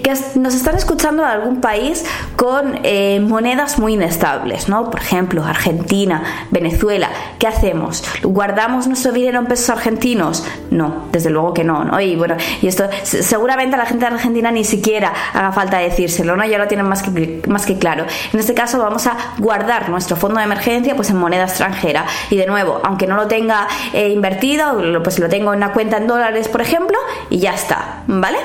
Que 0.02 0.14
nos 0.36 0.54
están 0.54 0.76
escuchando 0.76 1.22
en 1.22 1.28
algún 1.28 1.60
país 1.60 2.04
con 2.36 2.80
eh, 2.82 3.20
monedas 3.20 3.78
muy 3.78 3.94
inestables, 3.94 4.68
¿no? 4.68 4.90
Por 4.90 5.00
ejemplo, 5.00 5.44
Argentina, 5.44 6.22
Venezuela. 6.50 7.10
¿Qué 7.38 7.46
hacemos? 7.46 8.04
¿Guardamos 8.22 8.86
nuestro 8.86 9.12
dinero 9.12 9.38
en 9.38 9.46
pesos 9.46 9.70
argentinos? 9.70 10.44
No, 10.70 11.06
desde 11.12 11.30
luego 11.30 11.54
que 11.54 11.64
no, 11.64 11.84
¿no? 11.84 12.00
Y 12.00 12.16
bueno, 12.16 12.36
y 12.62 12.66
esto 12.66 12.88
seguramente 13.02 13.76
a 13.76 13.78
la 13.78 13.86
gente 13.86 14.06
de 14.06 14.14
Argentina 14.14 14.50
ni 14.50 14.64
siquiera 14.64 15.12
haga 15.32 15.52
falta 15.52 15.78
decírselo, 15.78 16.36
¿no? 16.36 16.44
Ya 16.44 16.58
lo 16.58 16.68
tienen 16.68 16.86
más 16.88 17.02
que, 17.02 17.42
más 17.48 17.66
que 17.66 17.78
claro. 17.78 18.06
En 18.32 18.40
este 18.40 18.54
caso 18.54 18.78
vamos 18.78 19.06
a 19.06 19.16
guardar 19.38 19.88
nuestro 19.88 20.16
fondo 20.16 20.38
de 20.38 20.44
emergencia 20.44 20.94
pues 20.96 21.10
en 21.10 21.16
moneda 21.16 21.44
extranjera. 21.44 22.06
Y 22.30 22.36
de 22.36 22.46
nuevo, 22.46 22.80
aunque 22.82 23.06
no 23.06 23.16
lo 23.16 23.26
tenga 23.26 23.68
eh, 23.92 24.08
invertido, 24.08 24.80
pues 25.02 25.18
lo 25.18 25.28
tengo 25.28 25.52
en 25.52 25.58
una 25.58 25.72
cuenta 25.72 25.96
en 25.98 26.06
dólares, 26.06 26.15
por 26.50 26.60
ejemplo, 26.60 26.96
y 27.30 27.38
ya 27.38 27.54
está, 27.54 28.02
¿vale? 28.06 28.38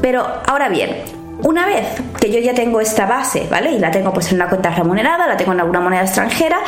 Pero 0.00 0.26
ahora 0.46 0.68
bien, 0.68 1.02
una 1.42 1.66
vez 1.66 1.86
que 2.20 2.30
yo 2.30 2.38
ya 2.40 2.54
tengo 2.54 2.80
esta 2.80 3.06
base, 3.06 3.46
¿vale? 3.50 3.72
Y 3.72 3.78
la 3.78 3.90
tengo 3.90 4.12
pues 4.12 4.30
en 4.30 4.36
una 4.36 4.48
cuenta 4.48 4.70
remunerada, 4.70 5.26
la 5.26 5.36
tengo 5.36 5.52
en 5.52 5.60
alguna 5.60 5.80
moneda 5.80 6.02
extranjera, 6.02 6.58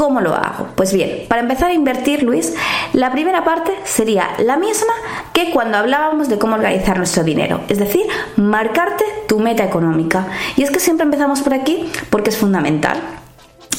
¿Cómo 0.00 0.22
lo 0.22 0.34
hago? 0.34 0.68
Pues 0.76 0.94
bien, 0.94 1.26
para 1.28 1.42
empezar 1.42 1.70
a 1.70 1.74
invertir, 1.74 2.22
Luis, 2.22 2.54
la 2.94 3.12
primera 3.12 3.44
parte 3.44 3.72
sería 3.84 4.30
la 4.38 4.56
misma 4.56 4.94
que 5.34 5.50
cuando 5.50 5.76
hablábamos 5.76 6.30
de 6.30 6.38
cómo 6.38 6.54
organizar 6.54 6.96
nuestro 6.96 7.22
dinero, 7.22 7.60
es 7.68 7.78
decir, 7.78 8.06
marcarte 8.36 9.04
tu 9.28 9.40
meta 9.40 9.62
económica. 9.62 10.26
Y 10.56 10.62
es 10.62 10.70
que 10.70 10.80
siempre 10.80 11.04
empezamos 11.04 11.42
por 11.42 11.52
aquí 11.52 11.92
porque 12.08 12.30
es 12.30 12.38
fundamental. 12.38 12.98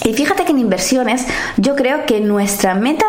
Y 0.03 0.13
fíjate 0.13 0.45
que 0.45 0.51
en 0.51 0.59
inversiones 0.59 1.25
yo 1.57 1.75
creo 1.75 2.05
que 2.05 2.19
nuestra 2.19 2.75
meta 2.75 3.05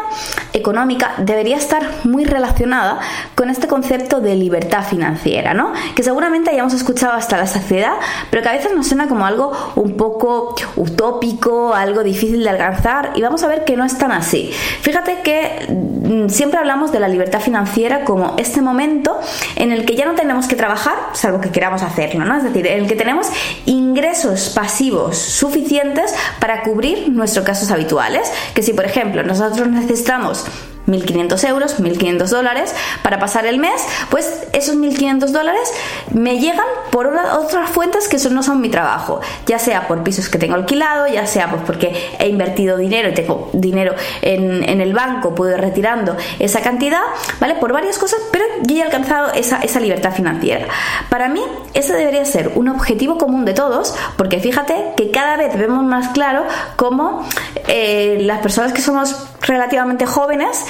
económica 0.52 1.14
debería 1.18 1.56
estar 1.56 1.82
muy 2.04 2.24
relacionada 2.24 3.00
con 3.34 3.50
este 3.50 3.66
concepto 3.66 4.20
de 4.20 4.34
libertad 4.34 4.84
financiera, 4.84 5.54
¿no? 5.54 5.72
Que 5.94 6.02
seguramente 6.02 6.50
hayamos 6.50 6.74
escuchado 6.74 7.14
hasta 7.14 7.36
la 7.36 7.46
saciedad, 7.46 7.94
pero 8.30 8.42
que 8.42 8.48
a 8.48 8.52
veces 8.52 8.72
nos 8.74 8.86
suena 8.86 9.08
como 9.08 9.26
algo 9.26 9.52
un 9.76 9.96
poco 9.96 10.54
utópico, 10.76 11.74
algo 11.74 12.02
difícil 12.02 12.42
de 12.42 12.50
alcanzar, 12.50 13.12
y 13.14 13.22
vamos 13.22 13.42
a 13.42 13.48
ver 13.48 13.64
que 13.64 13.76
no 13.76 13.84
es 13.84 13.96
tan 13.98 14.12
así. 14.12 14.50
Fíjate 14.80 15.18
que 15.22 15.66
mm, 15.68 16.28
siempre 16.28 16.58
hablamos 16.58 16.92
de 16.92 17.00
la 17.00 17.08
libertad 17.08 17.40
financiera 17.40 18.04
como 18.04 18.34
este 18.38 18.60
momento 18.60 19.18
en 19.56 19.72
el 19.72 19.84
que 19.84 19.96
ya 19.96 20.04
no 20.04 20.14
tenemos 20.14 20.46
que 20.46 20.56
trabajar, 20.56 20.94
salvo 21.12 21.40
que 21.40 21.50
queramos 21.50 21.82
hacerlo, 21.82 22.24
¿no? 22.24 22.36
Es 22.36 22.44
decir, 22.44 22.66
en 22.66 22.82
el 22.82 22.88
que 22.88 22.96
tenemos 22.96 23.28
ingresos 23.66 24.50
pasivos 24.50 25.16
suficientes 25.16 26.14
para 26.40 26.62
cubrir 26.62 27.08
nuestros 27.10 27.44
casos 27.44 27.70
habituales, 27.70 28.30
que 28.54 28.62
si 28.62 28.72
por 28.72 28.84
ejemplo 28.84 29.22
nosotros 29.22 29.68
necesitamos 29.68 30.41
1.500 30.86 31.48
euros, 31.48 31.78
1.500 31.80 32.26
dólares 32.28 32.74
para 33.02 33.18
pasar 33.18 33.46
el 33.46 33.58
mes, 33.58 33.82
pues 34.10 34.46
esos 34.52 34.76
1.500 34.76 35.28
dólares 35.28 35.72
me 36.12 36.38
llegan 36.38 36.66
por 36.90 37.06
otras 37.06 37.70
fuentes 37.70 38.08
que 38.08 38.18
no 38.30 38.42
son 38.42 38.60
mi 38.60 38.68
trabajo, 38.68 39.20
ya 39.46 39.58
sea 39.58 39.88
por 39.88 40.02
pisos 40.02 40.28
que 40.28 40.38
tengo 40.38 40.54
alquilado, 40.54 41.06
ya 41.06 41.26
sea 41.26 41.50
pues 41.50 41.62
porque 41.64 41.92
he 42.18 42.28
invertido 42.28 42.76
dinero 42.76 43.08
y 43.08 43.14
tengo 43.14 43.50
dinero 43.52 43.94
en, 44.22 44.62
el 44.82 44.92
banco, 44.92 45.34
puedo 45.34 45.52
ir 45.52 45.60
retirando 45.60 46.16
esa 46.38 46.60
cantidad, 46.60 47.02
¿vale? 47.40 47.54
Por 47.56 47.72
varias 47.72 47.98
cosas, 47.98 48.18
pero 48.32 48.44
yo 48.62 48.76
he 48.76 48.82
alcanzado 48.82 49.32
esa, 49.32 49.58
esa 49.58 49.80
libertad 49.80 50.12
financiera. 50.12 50.66
Para 51.08 51.28
mí, 51.28 51.40
ese 51.74 51.94
debería 51.94 52.24
ser 52.24 52.52
un 52.54 52.68
objetivo 52.68 53.18
común 53.18 53.44
de 53.44 53.54
todos, 53.54 53.94
porque 54.16 54.40
fíjate 54.40 54.74
que 54.96 55.10
cada 55.10 55.36
vez 55.36 55.56
vemos 55.56 55.84
más 55.84 56.08
claro 56.08 56.44
cómo 56.76 57.26
eh, 57.68 58.18
las 58.22 58.40
personas 58.40 58.72
que 58.72 58.80
somos 58.80 59.14
relativamente 59.42 60.06
jóvenes, 60.06 60.64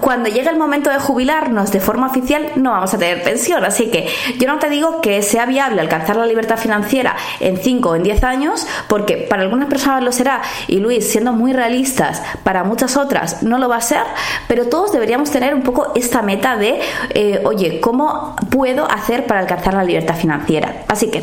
cuando 0.00 0.28
llegue 0.28 0.48
el 0.48 0.58
momento 0.58 0.90
de 0.90 0.98
jubilarnos 0.98 1.72
de 1.72 1.80
forma 1.80 2.06
oficial 2.06 2.52
no 2.56 2.70
vamos 2.70 2.92
a 2.94 2.98
tener 2.98 3.22
pensión. 3.22 3.64
Así 3.64 3.90
que 3.90 4.08
yo 4.38 4.48
no 4.48 4.58
te 4.58 4.68
digo 4.68 5.00
que 5.00 5.22
sea 5.22 5.46
viable 5.46 5.80
alcanzar 5.80 6.16
la 6.16 6.26
libertad 6.26 6.56
financiera 6.56 7.16
en 7.40 7.56
5 7.56 7.88
o 7.88 7.96
en 7.96 8.02
10 8.02 8.24
años, 8.24 8.66
porque 8.88 9.16
para 9.16 9.42
algunas 9.42 9.68
personas 9.68 10.02
lo 10.02 10.12
será 10.12 10.42
y 10.66 10.78
Luis, 10.78 11.10
siendo 11.10 11.32
muy 11.32 11.52
realistas, 11.52 12.22
para 12.42 12.64
muchas 12.64 12.96
otras 12.96 13.42
no 13.42 13.58
lo 13.58 13.68
va 13.68 13.76
a 13.76 13.80
ser, 13.80 14.02
pero 14.48 14.68
todos 14.68 14.92
deberíamos 14.92 15.30
tener 15.30 15.54
un 15.54 15.62
poco 15.62 15.92
esta 15.94 16.22
meta 16.22 16.56
de, 16.56 16.80
eh, 17.10 17.40
oye, 17.44 17.80
¿cómo 17.80 18.36
puedo 18.50 18.90
hacer 18.90 19.26
para 19.26 19.40
alcanzar 19.40 19.74
la 19.74 19.84
libertad 19.84 20.16
financiera? 20.16 20.84
Así 20.88 21.10
que, 21.10 21.22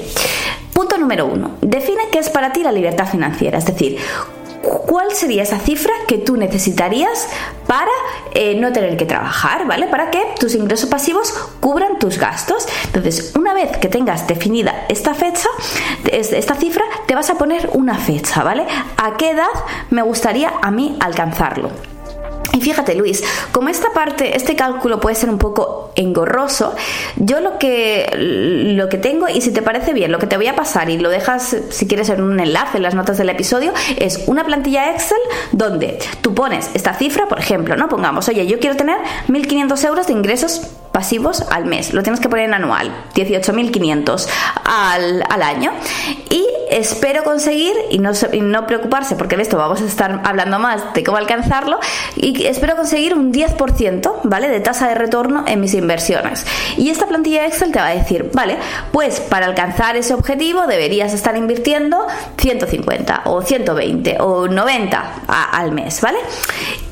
punto 0.73 0.97
número 0.97 1.25
uno, 1.25 1.51
define 1.61 2.03
qué 2.11 2.19
es 2.19 2.29
para 2.29 2.51
ti 2.51 2.63
la 2.63 2.71
libertad 2.71 3.07
financiera, 3.07 3.57
es 3.57 3.65
decir, 3.65 3.97
¿cuál 4.61 5.13
sería 5.13 5.43
esa 5.43 5.59
cifra 5.59 5.93
que 6.07 6.17
tú 6.17 6.37
necesitarías 6.37 7.27
para 7.67 7.91
eh, 8.33 8.55
no 8.55 8.71
tener 8.71 8.97
que 8.97 9.05
trabajar, 9.05 9.67
¿vale? 9.67 9.87
Para 9.87 10.09
que 10.09 10.21
tus 10.39 10.55
ingresos 10.55 10.89
pasivos 10.89 11.31
cubran 11.59 11.99
tus 11.99 12.17
gastos. 12.17 12.67
Entonces, 12.85 13.33
una 13.35 13.53
vez 13.53 13.77
que 13.77 13.87
tengas 13.87 14.27
definida 14.27 14.85
esta 14.89 15.13
fecha, 15.13 15.47
esta 16.11 16.55
cifra, 16.55 16.83
te 17.05 17.15
vas 17.15 17.29
a 17.29 17.35
poner 17.35 17.69
una 17.73 17.95
fecha, 17.95 18.43
¿vale? 18.43 18.65
¿A 18.97 19.17
qué 19.17 19.31
edad 19.31 19.47
me 19.89 20.01
gustaría 20.01 20.51
a 20.61 20.71
mí 20.71 20.97
alcanzarlo? 20.99 21.88
Y 22.53 22.61
fíjate, 22.61 22.95
Luis, 22.95 23.23
como 23.51 23.69
esta 23.69 23.91
parte, 23.93 24.35
este 24.35 24.55
cálculo 24.55 24.99
puede 24.99 25.15
ser 25.15 25.29
un 25.29 25.37
poco 25.37 25.91
engorroso, 25.95 26.75
yo 27.17 27.39
lo 27.41 27.57
que, 27.57 28.09
lo 28.15 28.89
que 28.89 28.97
tengo, 28.97 29.27
y 29.29 29.41
si 29.41 29.51
te 29.51 29.61
parece 29.61 29.93
bien, 29.93 30.11
lo 30.11 30.19
que 30.19 30.27
te 30.27 30.37
voy 30.37 30.47
a 30.47 30.55
pasar 30.55 30.89
y 30.89 30.97
lo 30.97 31.09
dejas, 31.09 31.55
si 31.69 31.87
quieres, 31.87 32.09
en 32.09 32.21
un 32.21 32.39
enlace 32.39 32.77
en 32.77 32.83
las 32.83 32.95
notas 32.95 33.17
del 33.17 33.29
episodio, 33.29 33.73
es 33.97 34.23
una 34.27 34.43
plantilla 34.43 34.91
Excel 34.91 35.19
donde 35.51 35.99
tú 36.21 36.33
pones 36.33 36.69
esta 36.73 36.93
cifra, 36.93 37.27
por 37.27 37.39
ejemplo, 37.39 37.75
¿no? 37.75 37.87
Pongamos, 37.87 38.27
oye, 38.29 38.47
yo 38.47 38.59
quiero 38.59 38.75
tener 38.75 38.97
1.500 39.27 39.85
euros 39.85 40.07
de 40.07 40.13
ingresos 40.13 40.61
pasivos 40.99 41.45
al 41.49 41.63
mes, 41.63 41.93
lo 41.93 42.03
tienes 42.03 42.19
que 42.19 42.27
poner 42.27 42.43
en 42.43 42.53
anual, 42.53 42.91
18.500 43.15 44.27
al, 44.65 45.23
al 45.29 45.43
año. 45.43 45.71
Y 46.29 46.45
espero 46.69 47.23
conseguir, 47.23 47.73
y 47.89 47.99
no, 47.99 48.11
y 48.33 48.41
no 48.41 48.67
preocuparse, 48.67 49.15
porque 49.15 49.37
de 49.37 49.43
esto 49.43 49.55
vamos 49.55 49.81
a 49.81 49.85
estar 49.85 50.21
hablando 50.25 50.59
más 50.59 50.93
de 50.93 51.01
cómo 51.05 51.15
alcanzarlo, 51.15 51.79
y 52.17 52.45
espero 52.47 52.75
conseguir 52.75 53.13
un 53.13 53.31
10%, 53.31 54.11
¿vale? 54.23 54.49
De 54.49 54.59
tasa 54.59 54.89
de 54.89 54.95
retorno 54.95 55.45
en 55.47 55.61
mis 55.61 55.73
inversiones. 55.73 56.45
Y 56.75 56.89
esta 56.89 57.07
plantilla 57.07 57.45
Excel 57.45 57.71
te 57.71 57.79
va 57.79 57.87
a 57.87 57.95
decir, 57.95 58.29
vale, 58.33 58.57
pues 58.91 59.21
para 59.21 59.45
alcanzar 59.45 59.95
ese 59.95 60.13
objetivo 60.13 60.67
deberías 60.67 61.13
estar 61.13 61.37
invirtiendo 61.37 62.07
150 62.37 63.21
o 63.23 63.41
120 63.41 64.17
o 64.19 64.49
90 64.49 65.11
al 65.53 65.71
mes, 65.71 66.01
¿vale? 66.01 66.19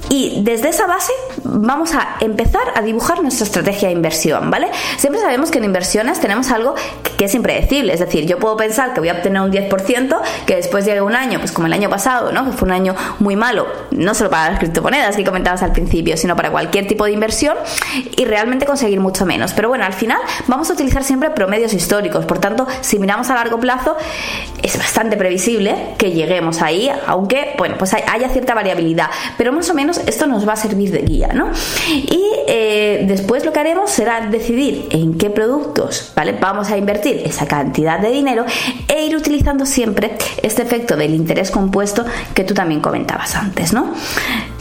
Y 0.10 0.42
desde 0.44 0.70
esa 0.70 0.88
base 0.88 1.12
vamos 1.44 1.94
a 1.94 2.16
empezar 2.22 2.62
a 2.76 2.82
dibujar 2.82 3.22
nuestra 3.22 3.46
estrategia 3.46 3.90
de 3.90 3.94
inversión, 3.94 4.50
¿vale? 4.50 4.68
Siempre 4.98 5.22
sabemos 5.22 5.52
que 5.52 5.58
en 5.58 5.66
inversiones 5.66 6.20
tenemos 6.20 6.50
algo 6.52 6.76
que 7.18 7.26
es 7.26 7.36
impredecible, 7.36 7.94
es 7.94 8.00
decir, 8.00 8.26
yo 8.26 8.38
puedo 8.40 8.56
pensar 8.56 8.94
que 8.94 9.00
voy 9.00 9.10
a 9.10 9.14
obtener 9.14 9.42
un 9.42 9.52
10%, 9.52 10.22
que 10.46 10.56
después 10.56 10.86
llegue 10.86 11.02
un 11.02 11.16
año, 11.16 11.40
pues 11.40 11.52
como 11.52 11.68
el 11.68 11.74
año 11.74 11.90
pasado, 11.90 12.32
¿no? 12.32 12.46
Que 12.46 12.52
fue 12.52 12.68
un 12.68 12.74
año 12.74 12.96
muy 13.20 13.36
malo, 13.36 13.68
no 13.92 14.14
solo 14.14 14.30
para 14.30 14.52
las 14.52 14.60
criptomonedas 14.60 15.16
que 15.16 15.24
comentabas 15.24 15.64
al 15.64 15.72
principio, 15.72 16.16
sino 16.16 16.36
para 16.36 16.52
cualquier 16.52 16.88
tipo 16.88 17.06
de 17.06 17.12
inversión 17.12 17.58
y 18.16 18.26
realmente 18.26 18.66
conseguir 18.66 19.00
mucho 19.00 19.26
menos. 19.26 19.54
Pero 19.54 19.70
bueno, 19.70 19.84
al 19.86 19.94
final 19.94 20.20
vamos 20.48 20.70
a 20.70 20.74
utilizar 20.74 21.04
siempre 21.04 21.32
promedios 21.32 21.74
históricos, 21.74 22.26
por 22.26 22.40
tanto, 22.40 22.68
si 22.82 23.00
miramos 23.00 23.30
a 23.30 23.36
largo 23.36 23.60
plazo, 23.60 23.98
es 24.62 24.78
bastante 24.78 25.18
previsible 25.18 25.96
que 25.98 26.12
lleguemos 26.12 26.62
ahí, 26.62 26.90
aunque, 27.08 27.56
bueno, 27.58 27.76
pues 27.78 27.94
haya 27.94 28.30
cierta 28.30 28.54
variabilidad, 28.54 29.10
pero 29.38 29.52
más 29.52 29.70
o 29.70 29.74
menos 29.74 29.97
esto 30.06 30.28
nos 30.28 30.48
va 30.48 30.54
a 30.54 30.56
servir 30.56 30.92
de 30.92 31.00
guía, 31.00 31.30
¿no? 31.34 31.52
Y 31.90 32.24
eh, 32.48 33.06
después 33.08 33.46
lo 33.46 33.54
que 33.54 33.60
haremos 33.60 33.90
será 33.90 34.28
decidir 34.30 34.88
en 34.92 35.18
qué 35.18 35.30
productos, 35.30 36.12
¿vale? 36.16 36.38
Vamos 36.40 36.70
a 36.70 36.78
invertir 36.78 37.22
esa 37.26 37.48
cantidad 37.48 38.00
de 38.00 38.10
dinero 38.10 38.46
e 38.88 39.06
ir 39.06 39.16
utilizando 39.16 39.66
siempre 39.66 40.16
este 40.42 40.62
efecto 40.62 40.96
del 40.96 41.14
interés 41.14 41.52
compuesto 41.52 42.06
que 42.34 42.44
tú 42.44 42.54
también 42.54 42.82
comentabas 42.82 43.36
antes, 43.36 43.74
¿no? 43.74 43.94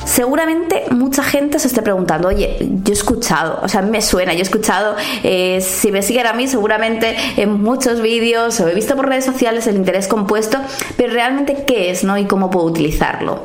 Seguramente 0.05 0.85
mucha 0.91 1.25
gente 1.25 1.59
se 1.59 1.67
esté 1.67 1.83
preguntando, 1.83 2.29
oye, 2.29 2.57
yo 2.61 2.93
he 2.93 2.93
escuchado, 2.93 3.59
o 3.63 3.69
sea, 3.69 3.83
me 3.83 4.01
suena, 4.01 4.33
yo 4.33 4.39
he 4.39 4.43
escuchado, 4.43 4.95
eh, 5.25 5.61
si 5.61 5.91
me 5.91 6.01
siguen 6.01 6.27
a 6.27 6.33
mí, 6.33 6.47
seguramente 6.47 7.17
en 7.37 7.61
muchos 7.61 8.01
vídeos 8.01 8.61
o 8.61 8.69
he 8.69 8.75
visto 8.75 8.95
por 8.95 9.09
redes 9.09 9.25
sociales 9.25 9.67
el 9.67 9.77
interés 9.77 10.07
compuesto, 10.07 10.59
pero 10.97 11.13
realmente 11.13 11.65
qué 11.67 11.91
es, 11.91 12.05
¿no? 12.05 12.17
Y 12.19 12.25
cómo 12.27 12.51
puedo 12.51 12.67
utilizarlo. 12.67 13.45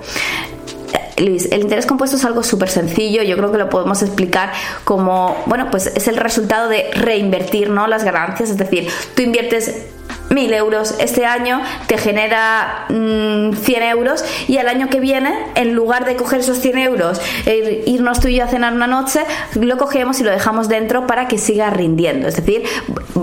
Luis, 1.18 1.48
el 1.52 1.62
interés 1.62 1.86
compuesto 1.86 2.18
es 2.18 2.26
algo 2.26 2.44
súper 2.44 2.70
sencillo, 2.70 3.22
yo 3.24 3.38
creo 3.38 3.52
que 3.52 3.58
lo 3.58 3.70
podemos 3.70 4.02
explicar 4.02 4.52
como, 4.84 5.36
bueno, 5.46 5.70
pues 5.70 5.88
es 5.88 6.08
el 6.08 6.18
resultado 6.18 6.68
de 6.68 6.90
reinvertir, 6.94 7.70
¿no? 7.70 7.88
Las 7.88 8.04
ganancias, 8.04 8.50
es 8.50 8.58
decir, 8.58 8.88
tú 9.16 9.22
inviertes 9.22 9.86
1000 10.30 10.54
euros 10.54 10.96
este 11.00 11.26
año 11.26 11.62
te 11.88 11.98
genera 11.98 12.86
100 12.88 13.00
mm, 13.00 13.84
euros 13.92 14.24
y 14.48 14.58
al 14.58 14.68
año 14.68 14.90
que 14.90 15.00
viene, 15.00 15.34
en 15.56 15.74
lugar 15.74 16.06
de 16.06 16.16
coger 16.16 16.40
esos 16.40 16.60
100 16.60 16.78
euros 16.78 17.22
e 17.46 17.84
irnos 17.86 18.20
tú 18.20 18.28
y 18.28 18.36
yo 18.36 18.44
a 18.44 18.48
cenar 18.48 18.74
una 18.74 18.88
noche, 18.88 19.22
lo 19.56 19.78
cogemos 19.78 20.20
y 20.20 20.24
lo 20.24 20.32
dejamos 20.32 20.70
dentro 20.70 21.08
para 21.08 21.28
que 21.28 21.38
siga 21.38 21.70
rindiendo. 21.70 22.28
Es 22.28 22.36
decir, 22.36 22.64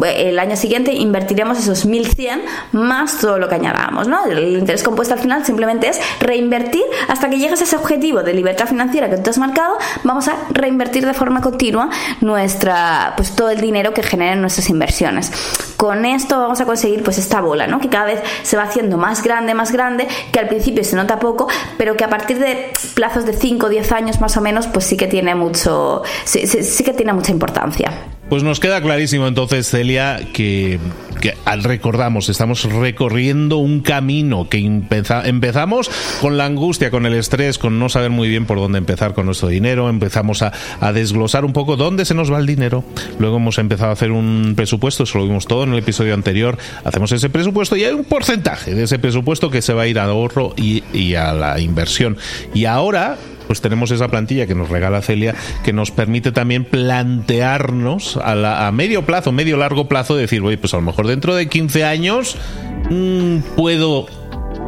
el 0.04 0.38
año 0.38 0.56
siguiente 0.56 0.92
invertiremos 0.92 1.58
esos 1.58 1.86
1100 1.86 2.42
más 2.72 3.18
todo 3.18 3.38
lo 3.38 3.48
que 3.48 3.54
añadamos. 3.56 4.08
¿no? 4.08 4.24
El 4.26 4.56
interés 4.56 4.82
compuesto 4.82 5.14
al 5.14 5.20
final 5.20 5.44
simplemente 5.44 5.88
es 5.88 6.00
reinvertir 6.20 6.84
hasta 7.08 7.30
que 7.30 7.38
llegues 7.38 7.60
a 7.60 7.64
ese 7.64 7.76
objetivo 7.76 8.22
de 8.22 8.34
libertad 8.34 8.66
financiera 8.66 9.08
que 9.10 9.16
tú 9.16 9.30
has 9.30 9.38
marcado. 9.38 9.76
Vamos 10.04 10.28
a 10.28 10.36
reinvertir 10.50 11.06
de 11.06 11.14
forma 11.14 11.40
continua 11.40 11.90
nuestra, 12.20 13.14
pues 13.16 13.34
todo 13.34 13.50
el 13.50 13.60
dinero 13.60 13.94
que 13.94 14.02
generen 14.02 14.40
nuestras 14.40 14.68
inversiones. 14.70 15.32
Con 15.78 16.04
esto 16.04 16.40
vamos 16.40 16.60
a 16.60 16.64
conseguir 16.64 17.04
pues 17.04 17.18
esta 17.18 17.40
bola, 17.40 17.68
¿no? 17.68 17.78
Que 17.78 17.88
cada 17.88 18.06
vez 18.06 18.20
se 18.42 18.56
va 18.56 18.64
haciendo 18.64 18.98
más 18.98 19.22
grande, 19.22 19.54
más 19.54 19.70
grande, 19.70 20.08
que 20.32 20.40
al 20.40 20.48
principio 20.48 20.82
se 20.82 20.96
nota 20.96 21.20
poco, 21.20 21.46
pero 21.78 21.96
que 21.96 22.02
a 22.02 22.10
partir 22.10 22.40
de 22.40 22.72
plazos 22.94 23.24
de 23.24 23.32
5 23.32 23.66
o 23.66 23.68
10 23.68 23.92
años 23.92 24.20
más 24.20 24.36
o 24.36 24.40
menos, 24.40 24.66
pues 24.66 24.86
sí 24.86 24.96
que 24.96 25.06
tiene 25.06 25.36
mucho, 25.36 26.02
sí, 26.24 26.48
sí 26.48 26.82
que 26.82 26.92
tiene 26.94 27.12
mucha 27.12 27.30
importancia. 27.30 27.92
Pues 28.28 28.42
nos 28.42 28.60
queda 28.60 28.82
clarísimo 28.82 29.26
entonces, 29.26 29.70
Celia, 29.70 30.20
que, 30.34 30.78
al 31.46 31.64
recordamos, 31.64 32.28
estamos 32.28 32.64
recorriendo 32.64 33.56
un 33.56 33.80
camino 33.80 34.50
que 34.50 34.58
empezamos 34.58 35.90
con 36.20 36.36
la 36.36 36.44
angustia, 36.44 36.90
con 36.90 37.06
el 37.06 37.14
estrés, 37.14 37.56
con 37.56 37.78
no 37.78 37.88
saber 37.88 38.10
muy 38.10 38.28
bien 38.28 38.44
por 38.44 38.58
dónde 38.58 38.76
empezar 38.76 39.14
con 39.14 39.24
nuestro 39.24 39.48
dinero, 39.48 39.88
empezamos 39.88 40.42
a, 40.42 40.52
desglosar 40.92 41.46
un 41.46 41.54
poco 41.54 41.76
dónde 41.76 42.04
se 42.04 42.12
nos 42.12 42.30
va 42.30 42.38
el 42.38 42.44
dinero, 42.44 42.84
luego 43.18 43.38
hemos 43.38 43.56
empezado 43.56 43.90
a 43.90 43.94
hacer 43.94 44.12
un 44.12 44.52
presupuesto, 44.54 45.04
eso 45.04 45.16
lo 45.16 45.24
vimos 45.24 45.46
todo 45.46 45.64
en 45.64 45.72
el 45.72 45.78
episodio 45.78 46.12
anterior, 46.12 46.58
hacemos 46.84 47.10
ese 47.12 47.30
presupuesto 47.30 47.76
y 47.76 47.84
hay 47.84 47.94
un 47.94 48.04
porcentaje 48.04 48.74
de 48.74 48.82
ese 48.82 48.98
presupuesto 48.98 49.50
que 49.50 49.62
se 49.62 49.72
va 49.72 49.82
a 49.82 49.86
ir 49.86 49.98
a 49.98 50.04
ahorro 50.04 50.54
y 50.56 51.14
a 51.14 51.32
la 51.32 51.60
inversión. 51.60 52.18
Y 52.52 52.66
ahora 52.66 53.16
pues 53.48 53.60
tenemos 53.60 53.90
esa 53.90 54.08
plantilla 54.08 54.46
que 54.46 54.54
nos 54.54 54.68
regala 54.68 55.02
Celia 55.02 55.34
que 55.64 55.72
nos 55.72 55.90
permite 55.90 56.30
también 56.30 56.64
plantearnos 56.64 58.18
a, 58.22 58.70
medio 58.72 59.04
plazo, 59.04 59.32
medio 59.32 59.56
largo 59.56 59.88
plazo, 59.88 60.14
decir, 60.14 60.42
oye, 60.42 60.58
pues 60.58 60.74
a 60.74 60.76
lo 60.76 60.82
mejor 60.82 61.06
dentro 61.08 61.34
de 61.34 61.48
15 61.48 61.84
años 61.84 62.36
mm, 62.90 63.38
puedo 63.56 64.06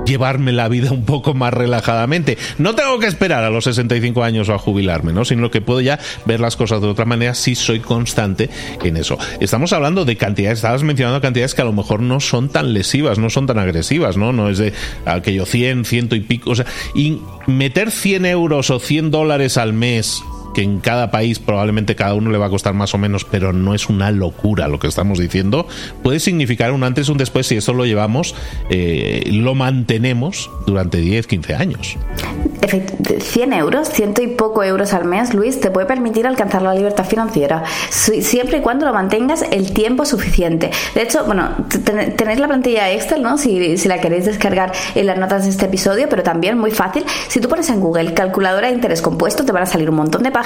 llevarme 0.06 0.52
la 0.52 0.68
vida 0.68 0.92
un 0.92 1.04
poco 1.04 1.34
más 1.34 1.52
relajadamente. 1.52 2.38
No 2.58 2.74
tengo 2.74 2.98
que 2.98 3.06
esperar 3.06 3.44
a 3.44 3.50
los 3.50 3.64
65 3.64 4.22
años 4.22 4.48
o 4.48 4.54
a 4.54 4.58
jubilarme, 4.58 5.12
¿no? 5.12 5.24
Sino 5.24 5.50
que 5.50 5.60
puedo 5.60 5.80
ya 5.80 5.98
ver 6.24 6.40
las 6.40 6.56
cosas 6.56 6.80
de 6.80 6.88
otra 6.88 7.04
manera 7.04 7.34
si 7.34 7.54
soy 7.54 7.80
constante 7.80 8.50
en 8.82 8.96
eso. 8.96 9.18
Estamos 9.40 9.72
hablando 9.72 10.04
de 10.04 10.16
cantidades, 10.16 10.58
estabas 10.58 10.82
mencionando 10.82 11.20
cantidades 11.20 11.54
que 11.54 11.62
a 11.62 11.66
lo 11.66 11.72
mejor 11.72 12.00
no 12.00 12.20
son 12.20 12.48
tan 12.48 12.72
lesivas, 12.72 13.18
no 13.18 13.30
son 13.30 13.46
tan 13.46 13.58
agresivas, 13.58 14.16
¿no? 14.16 14.32
No 14.32 14.48
es 14.48 14.58
de 14.58 14.72
aquello 15.04 15.46
100, 15.46 15.84
ciento 15.84 16.16
y 16.16 16.20
pico, 16.20 16.50
o 16.50 16.54
sea, 16.54 16.66
y 16.94 17.20
meter 17.46 17.90
100 17.90 18.26
euros 18.26 18.70
o 18.70 18.78
100 18.78 19.10
dólares 19.10 19.56
al 19.56 19.72
mes 19.72 20.22
que 20.54 20.62
en 20.62 20.80
cada 20.80 21.10
país 21.10 21.38
probablemente 21.38 21.94
cada 21.94 22.14
uno 22.14 22.30
le 22.30 22.38
va 22.38 22.46
a 22.46 22.50
costar 22.50 22.74
más 22.74 22.94
o 22.94 22.98
menos, 22.98 23.24
pero 23.24 23.52
no 23.52 23.74
es 23.74 23.88
una 23.88 24.10
locura 24.10 24.68
lo 24.68 24.78
que 24.78 24.86
estamos 24.86 25.18
diciendo, 25.18 25.66
puede 26.02 26.20
significar 26.20 26.72
un 26.72 26.84
antes 26.84 27.08
y 27.08 27.12
un 27.12 27.18
después 27.18 27.46
si 27.46 27.56
eso 27.56 27.72
lo 27.72 27.84
llevamos, 27.84 28.34
eh, 28.70 29.28
lo 29.32 29.54
mantenemos 29.54 30.50
durante 30.66 30.98
10, 30.98 31.26
15 31.26 31.54
años. 31.54 31.96
100 33.20 33.52
euros, 33.52 33.88
ciento 33.88 34.22
y 34.22 34.28
poco 34.28 34.62
euros 34.62 34.92
al 34.92 35.04
mes, 35.04 35.34
Luis, 35.34 35.60
te 35.60 35.70
puede 35.70 35.86
permitir 35.86 36.26
alcanzar 36.26 36.62
la 36.62 36.74
libertad 36.74 37.04
financiera, 37.04 37.64
siempre 37.90 38.58
y 38.58 38.60
cuando 38.60 38.86
lo 38.86 38.92
mantengas 38.92 39.44
el 39.50 39.72
tiempo 39.72 40.04
suficiente. 40.04 40.70
De 40.94 41.02
hecho, 41.02 41.24
bueno, 41.24 41.48
tenéis 42.16 42.38
la 42.38 42.46
plantilla 42.46 42.90
Excel, 42.90 43.22
¿no? 43.22 43.38
Si, 43.38 43.76
si 43.76 43.88
la 43.88 44.00
queréis 44.00 44.26
descargar 44.26 44.72
en 44.94 45.06
las 45.06 45.18
notas 45.18 45.44
de 45.44 45.50
este 45.50 45.66
episodio, 45.66 46.08
pero 46.08 46.22
también 46.22 46.58
muy 46.58 46.70
fácil. 46.70 47.04
Si 47.28 47.40
tú 47.40 47.48
pones 47.48 47.68
en 47.70 47.80
Google 47.80 48.14
calculadora 48.14 48.68
de 48.68 48.74
interés 48.74 49.02
compuesto, 49.02 49.44
te 49.44 49.52
van 49.52 49.64
a 49.64 49.66
salir 49.66 49.90
un 49.90 49.96
montón 49.96 50.22
de 50.22 50.30
páginas 50.30 50.39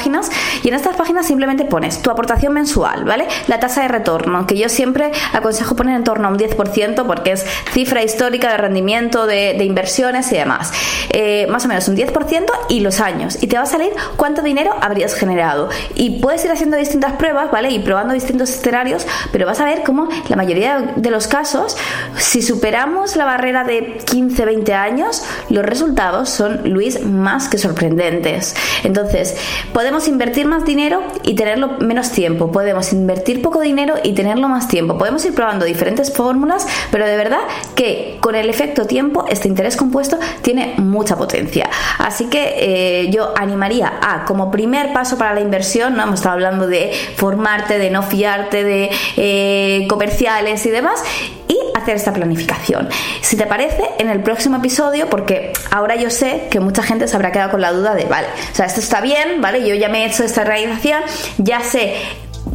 y 0.62 0.68
en 0.68 0.74
estas 0.74 0.96
páginas 0.96 1.26
simplemente 1.26 1.64
pones 1.64 2.02
tu 2.02 2.10
aportación 2.10 2.52
mensual, 2.52 3.04
¿vale? 3.04 3.26
La 3.46 3.60
tasa 3.60 3.82
de 3.82 3.88
retorno, 3.88 4.46
que 4.46 4.56
yo 4.56 4.68
siempre 4.68 5.12
aconsejo 5.32 5.76
poner 5.76 5.94
en 5.96 6.04
torno 6.04 6.28
a 6.28 6.30
un 6.30 6.38
10% 6.38 7.06
porque 7.06 7.32
es 7.32 7.46
cifra 7.72 8.02
histórica 8.02 8.50
de 8.50 8.56
rendimiento 8.56 9.26
de, 9.26 9.64
inversiones 9.64 10.30
y 10.32 10.36
demás. 10.36 10.72
Eh, 11.10 11.46
más 11.48 11.64
o 11.64 11.68
menos 11.68 11.86
un 11.88 11.96
10% 11.96 12.46
y 12.68 12.80
los 12.80 13.00
años. 13.00 13.38
Y 13.40 13.46
te 13.46 13.56
va 13.56 13.62
a 13.62 13.66
salir 13.66 13.92
cuánto 14.16 14.42
dinero 14.42 14.74
habrías 14.80 15.14
generado. 15.14 15.68
Y 15.94 16.20
puedes 16.20 16.44
ir 16.44 16.50
haciendo 16.50 16.76
distintas 16.76 17.12
pruebas, 17.12 17.50
¿vale? 17.50 17.70
Y 17.70 17.78
probando 17.78 18.14
distintos 18.14 18.50
escenarios, 18.50 19.06
pero 19.32 19.46
vas 19.46 19.60
a 19.60 19.64
ver 19.64 19.82
cómo 19.84 20.08
la 20.28 20.36
mayoría 20.36 20.92
de 20.96 21.10
los 21.10 21.28
casos, 21.28 21.76
si 22.16 22.42
superamos 22.42 23.16
la 23.16 23.24
barrera 23.24 23.64
de 23.64 23.98
15, 24.04 24.44
20 24.44 24.74
años, 24.74 25.22
los 25.50 25.64
resultados 25.64 26.30
son, 26.30 26.68
Luis, 26.68 27.04
más 27.04 27.48
que 27.48 27.58
sorprendentes. 27.58 28.54
Entonces, 28.82 29.36
Podemos 29.72 29.83
invertir 30.08 30.46
más 30.46 30.64
dinero 30.64 31.02
y 31.22 31.34
tenerlo 31.34 31.78
menos 31.78 32.10
tiempo. 32.10 32.50
Podemos 32.50 32.92
invertir 32.92 33.42
poco 33.42 33.60
dinero 33.60 33.94
y 34.02 34.12
tenerlo 34.12 34.48
más 34.48 34.68
tiempo. 34.68 34.96
Podemos 34.98 35.24
ir 35.24 35.34
probando 35.34 35.64
diferentes 35.64 36.12
fórmulas, 36.12 36.66
pero 36.90 37.06
de 37.06 37.16
verdad 37.16 37.40
que 37.74 38.16
con 38.20 38.34
el 38.34 38.48
efecto 38.48 38.86
tiempo 38.86 39.24
este 39.28 39.48
interés 39.48 39.76
compuesto 39.76 40.18
tiene 40.42 40.74
mucha 40.78 41.16
potencia. 41.16 41.68
Así 41.98 42.26
que 42.26 42.54
eh, 42.56 43.10
yo 43.10 43.34
animaría 43.36 43.92
a, 44.00 44.24
como 44.24 44.50
primer 44.50 44.92
paso 44.92 45.18
para 45.18 45.34
la 45.34 45.40
inversión, 45.40 45.96
no 45.96 46.02
hemos 46.02 46.16
estado 46.16 46.34
hablando 46.34 46.66
de 46.66 46.92
formarte, 47.16 47.78
de 47.78 47.90
no 47.90 48.02
fiarte, 48.02 48.64
de 48.64 48.90
eh, 49.16 49.86
comerciales 49.88 50.64
y 50.66 50.70
demás, 50.70 51.02
y 51.48 51.58
hacer 51.74 51.96
esta 51.96 52.12
planificación. 52.12 52.88
Si 53.20 53.36
te 53.36 53.46
parece, 53.46 53.82
en 53.98 54.08
el 54.08 54.20
próximo 54.20 54.56
episodio, 54.58 55.08
porque 55.08 55.52
ahora 55.70 55.96
yo 55.96 56.10
sé 56.10 56.48
que 56.50 56.60
mucha 56.60 56.82
gente 56.82 57.08
se 57.08 57.16
habrá 57.16 57.32
quedado 57.32 57.50
con 57.50 57.60
la 57.60 57.72
duda 57.72 57.94
de, 57.94 58.04
vale, 58.04 58.28
o 58.52 58.54
sea, 58.54 58.66
esto 58.66 58.80
está 58.80 59.00
bien, 59.00 59.40
¿vale? 59.40 59.66
Yo 59.66 59.74
ya 59.74 59.88
me 59.88 60.04
he 60.04 60.06
hecho 60.06 60.24
esta 60.24 60.44
realización, 60.44 61.02
ya 61.38 61.60
sé 61.60 61.94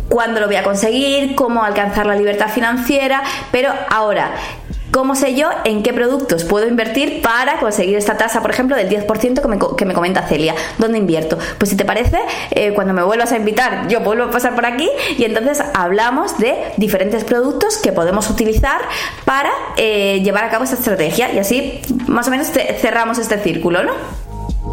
cuándo 0.07 0.39
lo 0.39 0.47
voy 0.47 0.55
a 0.55 0.63
conseguir, 0.63 1.35
cómo 1.35 1.63
alcanzar 1.63 2.05
la 2.05 2.15
libertad 2.15 2.49
financiera, 2.49 3.23
pero 3.51 3.71
ahora 3.89 4.31
¿Cómo 4.91 5.15
sé 5.15 5.35
yo 5.35 5.49
en 5.65 5.83
qué 5.83 5.93
productos 5.93 6.43
puedo 6.43 6.67
invertir 6.67 7.21
para 7.21 7.59
conseguir 7.59 7.95
esta 7.95 8.17
tasa, 8.17 8.41
por 8.41 8.49
ejemplo, 8.49 8.75
del 8.75 8.89
10% 8.89 9.41
que 9.41 9.47
me, 9.47 9.59
que 9.77 9.85
me 9.85 9.93
comenta 9.93 10.27
Celia? 10.27 10.55
¿Dónde 10.79 10.97
invierto? 10.97 11.37
Pues 11.59 11.69
si 11.69 11.77
te 11.77 11.85
parece, 11.85 12.19
eh, 12.51 12.73
cuando 12.73 12.93
me 12.93 13.03
vuelvas 13.03 13.31
a 13.31 13.37
invitar, 13.37 13.87
yo 13.87 13.99
vuelvo 13.99 14.23
a 14.23 14.31
pasar 14.31 14.55
por 14.55 14.65
aquí 14.65 14.89
y 15.17 15.25
entonces 15.25 15.61
hablamos 15.75 16.39
de 16.39 16.55
diferentes 16.77 17.23
productos 17.23 17.77
que 17.77 17.91
podemos 17.91 18.29
utilizar 18.29 18.81
para 19.25 19.51
eh, 19.77 20.21
llevar 20.23 20.43
a 20.43 20.49
cabo 20.49 20.63
esta 20.63 20.75
estrategia 20.75 21.31
y 21.33 21.37
así 21.37 21.81
más 22.07 22.27
o 22.27 22.31
menos 22.31 22.47
cerramos 22.47 23.19
este 23.19 23.37
círculo, 23.39 23.83
¿no? 23.83 24.28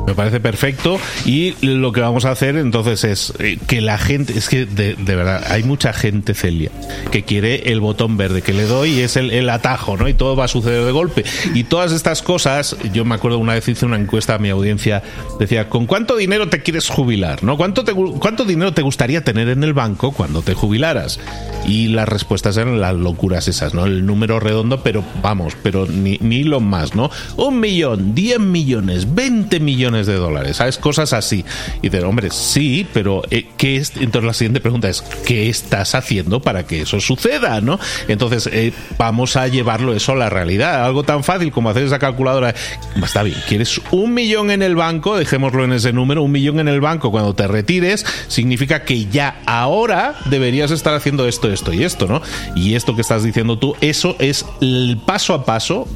Me 0.07 0.15
parece 0.15 0.39
perfecto 0.39 1.01
y 1.25 1.55
lo 1.63 1.91
que 1.91 2.01
vamos 2.01 2.25
a 2.27 2.31
hacer 2.31 2.57
entonces 2.57 3.03
es 3.03 3.33
eh, 3.41 3.59
que 3.67 3.81
la 3.81 3.99
gente, 3.99 4.39
es 4.39 4.49
que 4.49 4.65
de, 4.65 4.95
verdad, 4.95 5.43
hay 5.49 5.65
mucha 5.65 5.93
gente, 5.93 6.33
Celia, 6.33 6.71
que 7.11 7.25
quiere 7.25 7.73
el 7.73 7.81
botón 7.81 8.17
verde 8.17 8.41
que 8.41 8.53
le 8.53 8.67
doy 8.67 8.91
y 8.91 9.01
es 9.01 9.17
el, 9.17 9.49
atajo, 9.51 9.97
¿no? 9.97 10.09
Y 10.09 10.15
todo 10.15 10.37
va 10.37 10.45
a 10.45 10.49
suceder 10.49 10.85
de 10.85 10.93
golpe. 10.93 11.25
Y 11.55 11.65
todas 11.65 11.91
estas 11.91 12.23
cosas, 12.23 12.77
yo 12.93 13.05
me 13.05 13.17
acuerdo 13.17 13.39
una 13.39 13.55
vez 13.55 13.67
hice 13.69 13.85
una 13.85 13.97
encuesta 13.97 14.37
a 14.37 14.39
mi 14.39 14.49
audiencia, 14.49 15.03
decía, 15.41 15.69
¿con 15.69 15.87
cuánto 15.87 16.17
dinero 16.17 16.49
te 16.49 16.63
quieres 16.63 16.89
jubilar? 16.89 17.43
¿No? 17.43 17.57
¿Cuánto, 17.57 17.83
te, 17.83 17.93
¿Cuánto 17.93 18.45
dinero 18.45 18.73
te 18.73 18.83
gustaría 18.83 19.25
tener 19.25 19.49
en 19.49 19.65
el 19.65 19.73
banco 19.73 20.13
cuando 20.13 20.41
te 20.43 20.55
jubilaras? 20.55 21.19
Y 21.67 21.89
las 21.89 22.09
respuestas 22.09 22.57
eran 22.57 22.81
las 22.81 22.95
locuras 22.95 23.49
esas, 23.49 23.75
¿no? 23.75 23.87
El 23.87 24.07
número 24.07 24.39
redondo, 24.39 24.85
pero 24.85 25.03
vamos, 25.21 25.57
pero 25.65 25.87
ni, 25.87 26.19
ni 26.21 26.45
lo 26.45 26.61
más, 26.61 26.95
¿no? 26.95 27.11
Un 27.37 27.59
millón, 27.59 28.15
diez 28.15 28.39
millones, 28.39 29.13
veinte 29.15 29.59
millones 29.59 29.96
de 30.05 30.17
dólares, 30.17 30.59
¿sabes? 30.59 30.77
Cosas 30.77 31.15
así. 31.15 31.45
Y 31.81 31.89
de 31.89 32.03
hombre, 32.03 32.29
sí, 32.31 32.87
pero 32.93 33.23
eh, 33.31 33.47
¿qué 33.57 33.77
es? 33.77 33.97
Entonces 33.97 34.25
la 34.25 34.35
siguiente 34.35 34.61
pregunta 34.61 34.89
es, 34.89 35.03
¿qué 35.25 35.49
estás 35.49 35.95
haciendo 35.95 36.41
para 36.41 36.67
que 36.67 36.83
eso 36.83 37.01
suceda, 37.01 37.61
no? 37.61 37.79
Entonces, 38.09 38.49
eh, 38.53 38.73
vamos 38.99 39.37
a 39.37 39.49
llevarlo 39.49 39.95
eso 39.95 40.13
a 40.13 40.17
la 40.17 40.29
realidad. 40.29 40.85
Algo 40.85 41.03
tan 41.05 41.25
fácil 41.25 41.51
como 41.53 41.71
hacer 41.71 41.85
esa 41.85 41.99
calculadora. 41.99 42.55
Está 43.03 43.23
bien, 43.23 43.39
¿quieres 43.49 43.81
un 43.91 44.15
millón 44.15 44.51
en 44.51 44.63
el 44.63 44.77
banco? 44.77 45.17
Dejémoslo 45.17 45.65
en 45.65 45.73
ese 45.73 45.93
número, 45.93 46.23
un 46.23 46.33
millón 46.33 46.61
en 46.61 46.69
el 46.69 46.81
banco 46.81 47.11
cuando 47.11 47.35
te 47.35 47.47
retires, 47.47 48.05
significa 48.29 48.85
que 48.85 49.07
ya 49.07 49.41
ahora 49.47 50.17
deberías 50.27 50.71
estar 50.71 50.95
haciendo 50.95 51.27
esto, 51.29 51.51
esto 51.51 51.73
y 51.73 51.85
esto, 51.85 52.07
¿no? 52.07 52.23
Y 52.55 52.75
esto 52.75 52.95
que 52.95 53.03
estás 53.03 53.23
diciendo 53.23 53.59
tú, 53.59 53.77
eso 53.81 54.17
es 54.19 54.45
el 54.61 54.99
paso 55.05 55.35
a 55.35 55.45
paso 55.45 55.89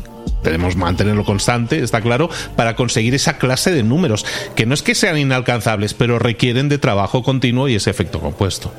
Debemos 0.42 0.76
mantenerlo 0.76 1.24
constante, 1.24 1.82
está 1.82 2.00
claro, 2.00 2.30
para 2.56 2.76
conseguir 2.76 3.14
esa 3.14 3.38
clase 3.38 3.72
de 3.72 3.82
números, 3.82 4.24
que 4.54 4.66
no 4.66 4.74
es 4.74 4.82
que 4.82 4.94
sean 4.94 5.18
inalcanzables, 5.18 5.94
pero 5.94 6.18
requieren 6.18 6.68
de 6.68 6.78
trabajo 6.78 7.22
continuo 7.22 7.68
y 7.68 7.74
ese 7.74 7.90
efecto 7.90 8.20
compuesto. 8.20 8.72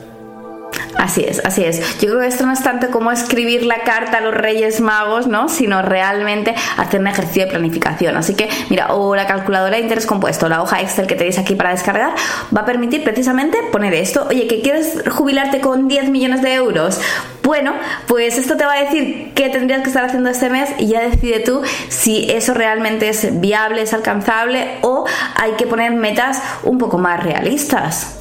Así 1.01 1.25
es, 1.27 1.41
así 1.43 1.63
es. 1.63 1.79
Yo 1.99 2.09
creo 2.09 2.19
que 2.19 2.27
esto 2.27 2.45
no 2.45 2.53
es 2.53 2.61
tanto 2.61 2.91
como 2.91 3.11
escribir 3.11 3.65
la 3.65 3.79
carta 3.79 4.19
a 4.19 4.21
los 4.21 4.35
Reyes 4.35 4.81
Magos, 4.81 5.25
¿no? 5.25 5.49
Sino 5.49 5.81
realmente 5.81 6.53
hacer 6.77 6.99
un 6.99 7.07
ejercicio 7.07 7.45
de 7.45 7.49
planificación. 7.49 8.15
Así 8.17 8.35
que, 8.35 8.47
mira, 8.69 8.93
o 8.93 9.15
la 9.15 9.25
calculadora 9.25 9.77
de 9.77 9.81
interés 9.81 10.05
compuesto, 10.05 10.47
la 10.47 10.61
hoja 10.61 10.79
Excel 10.79 11.07
que 11.07 11.15
tenéis 11.15 11.39
aquí 11.39 11.55
para 11.55 11.71
descargar, 11.71 12.13
va 12.55 12.61
a 12.61 12.65
permitir 12.65 13.03
precisamente 13.03 13.57
poner 13.71 13.95
esto. 13.95 14.27
Oye, 14.29 14.45
¿que 14.45 14.61
quieres 14.61 15.03
jubilarte 15.09 15.59
con 15.59 15.87
10 15.87 16.09
millones 16.09 16.43
de 16.43 16.53
euros? 16.53 17.01
Bueno, 17.41 17.73
pues 18.05 18.37
esto 18.37 18.55
te 18.55 18.65
va 18.65 18.73
a 18.73 18.83
decir 18.83 19.31
qué 19.33 19.49
tendrías 19.49 19.81
que 19.81 19.87
estar 19.87 20.05
haciendo 20.05 20.29
este 20.29 20.51
mes 20.51 20.69
y 20.77 20.85
ya 20.85 21.01
decide 21.01 21.39
tú 21.39 21.63
si 21.89 22.29
eso 22.29 22.53
realmente 22.53 23.09
es 23.09 23.41
viable, 23.41 23.81
es 23.81 23.93
alcanzable 23.95 24.77
o 24.81 25.05
hay 25.35 25.53
que 25.53 25.65
poner 25.65 25.93
metas 25.93 26.43
un 26.61 26.77
poco 26.77 26.99
más 26.99 27.23
realistas. 27.23 28.20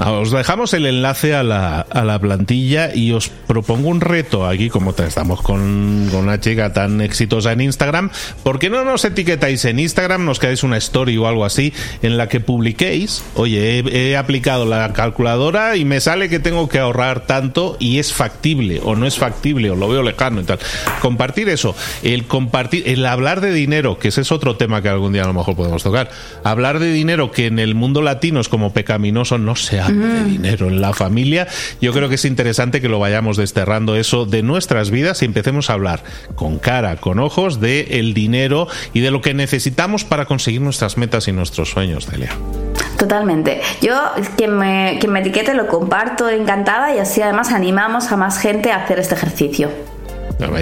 Ah, 0.00 0.12
os 0.12 0.30
dejamos 0.30 0.74
el 0.74 0.86
enlace 0.86 1.34
a 1.34 1.42
la, 1.42 1.80
a 1.80 2.04
la 2.04 2.18
plantilla 2.18 2.94
y 2.94 3.12
os 3.12 3.28
propongo 3.28 3.88
un 3.88 4.00
reto 4.00 4.46
aquí, 4.46 4.68
como 4.68 4.94
estamos 4.96 5.42
con, 5.42 6.08
con, 6.10 6.20
una 6.20 6.40
chica 6.40 6.72
tan 6.72 7.00
exitosa 7.00 7.52
en 7.52 7.60
Instagram. 7.60 8.10
¿Por 8.42 8.58
qué 8.58 8.70
no 8.70 8.84
nos 8.84 9.04
etiquetáis 9.04 9.64
en 9.64 9.78
Instagram? 9.78 10.24
Nos 10.24 10.38
quedáis 10.38 10.62
una 10.62 10.76
story 10.78 11.16
o 11.18 11.26
algo 11.26 11.44
así 11.44 11.72
en 12.02 12.16
la 12.16 12.28
que 12.28 12.40
publiquéis. 12.40 13.22
Oye, 13.34 13.78
he, 13.78 14.16
aplicado 14.16 14.66
la 14.66 14.92
calculadora 14.92 15.76
y 15.76 15.84
me 15.84 16.00
sale 16.00 16.28
que 16.28 16.38
tengo 16.38 16.68
que 16.68 16.78
ahorrar 16.78 17.26
tanto 17.26 17.76
y 17.78 17.98
es 17.98 18.12
factible 18.12 18.80
o 18.82 18.94
no 18.94 19.06
es 19.06 19.18
factible 19.18 19.70
o 19.70 19.76
lo 19.76 19.88
veo 19.88 20.02
lejano 20.02 20.40
y 20.40 20.44
tal. 20.44 20.58
Compartir 21.00 21.48
eso, 21.48 21.74
el 22.02 22.26
compartir, 22.26 22.88
el 22.88 23.04
hablar 23.06 23.40
de 23.40 23.52
dinero, 23.52 23.98
que 23.98 24.08
ese 24.08 24.20
es 24.20 24.32
otro 24.32 24.56
tema 24.56 24.82
que 24.82 24.88
algún 24.88 25.12
día 25.12 25.24
a 25.24 25.26
lo 25.26 25.34
mejor 25.34 25.56
podemos 25.56 25.82
tocar. 25.82 26.10
Hablar 26.44 26.78
de 26.78 26.92
dinero 26.92 27.30
que 27.30 27.46
en 27.46 27.58
el 27.58 27.74
mundo 27.74 28.02
latino 28.02 28.40
es 28.40 28.48
como 28.48 28.72
pecaminoso, 28.72 29.38
no 29.38 29.56
se 29.72 29.92
de 29.92 30.24
dinero 30.24 30.68
en 30.68 30.80
la 30.80 30.92
familia. 30.92 31.48
Yo 31.80 31.92
creo 31.92 32.08
que 32.08 32.16
es 32.16 32.24
interesante 32.24 32.80
que 32.80 32.88
lo 32.88 32.98
vayamos 32.98 33.36
desterrando 33.38 33.96
eso 33.96 34.26
de 34.26 34.42
nuestras 34.42 34.90
vidas 34.90 35.22
y 35.22 35.24
empecemos 35.24 35.70
a 35.70 35.74
hablar 35.74 36.02
con 36.34 36.58
cara, 36.58 36.96
con 36.96 37.18
ojos 37.18 37.60
de 37.60 37.98
el 37.98 38.12
dinero 38.12 38.68
y 38.92 39.00
de 39.00 39.10
lo 39.10 39.22
que 39.22 39.32
necesitamos 39.32 40.04
para 40.04 40.26
conseguir 40.26 40.60
nuestras 40.60 40.98
metas 40.98 41.26
y 41.28 41.32
nuestros 41.32 41.70
sueños, 41.70 42.10
Delia. 42.10 42.30
Totalmente. 42.98 43.60
Yo, 43.80 43.94
quien 44.36 44.58
me, 44.58 44.98
quien 45.00 45.12
me 45.12 45.20
etiquete, 45.20 45.54
lo 45.54 45.66
comparto 45.66 46.28
encantada 46.28 46.94
y 46.94 46.98
así 46.98 47.22
además 47.22 47.50
animamos 47.50 48.12
a 48.12 48.16
más 48.16 48.38
gente 48.38 48.70
a 48.70 48.84
hacer 48.84 49.00
este 49.00 49.14
ejercicio. 49.14 49.70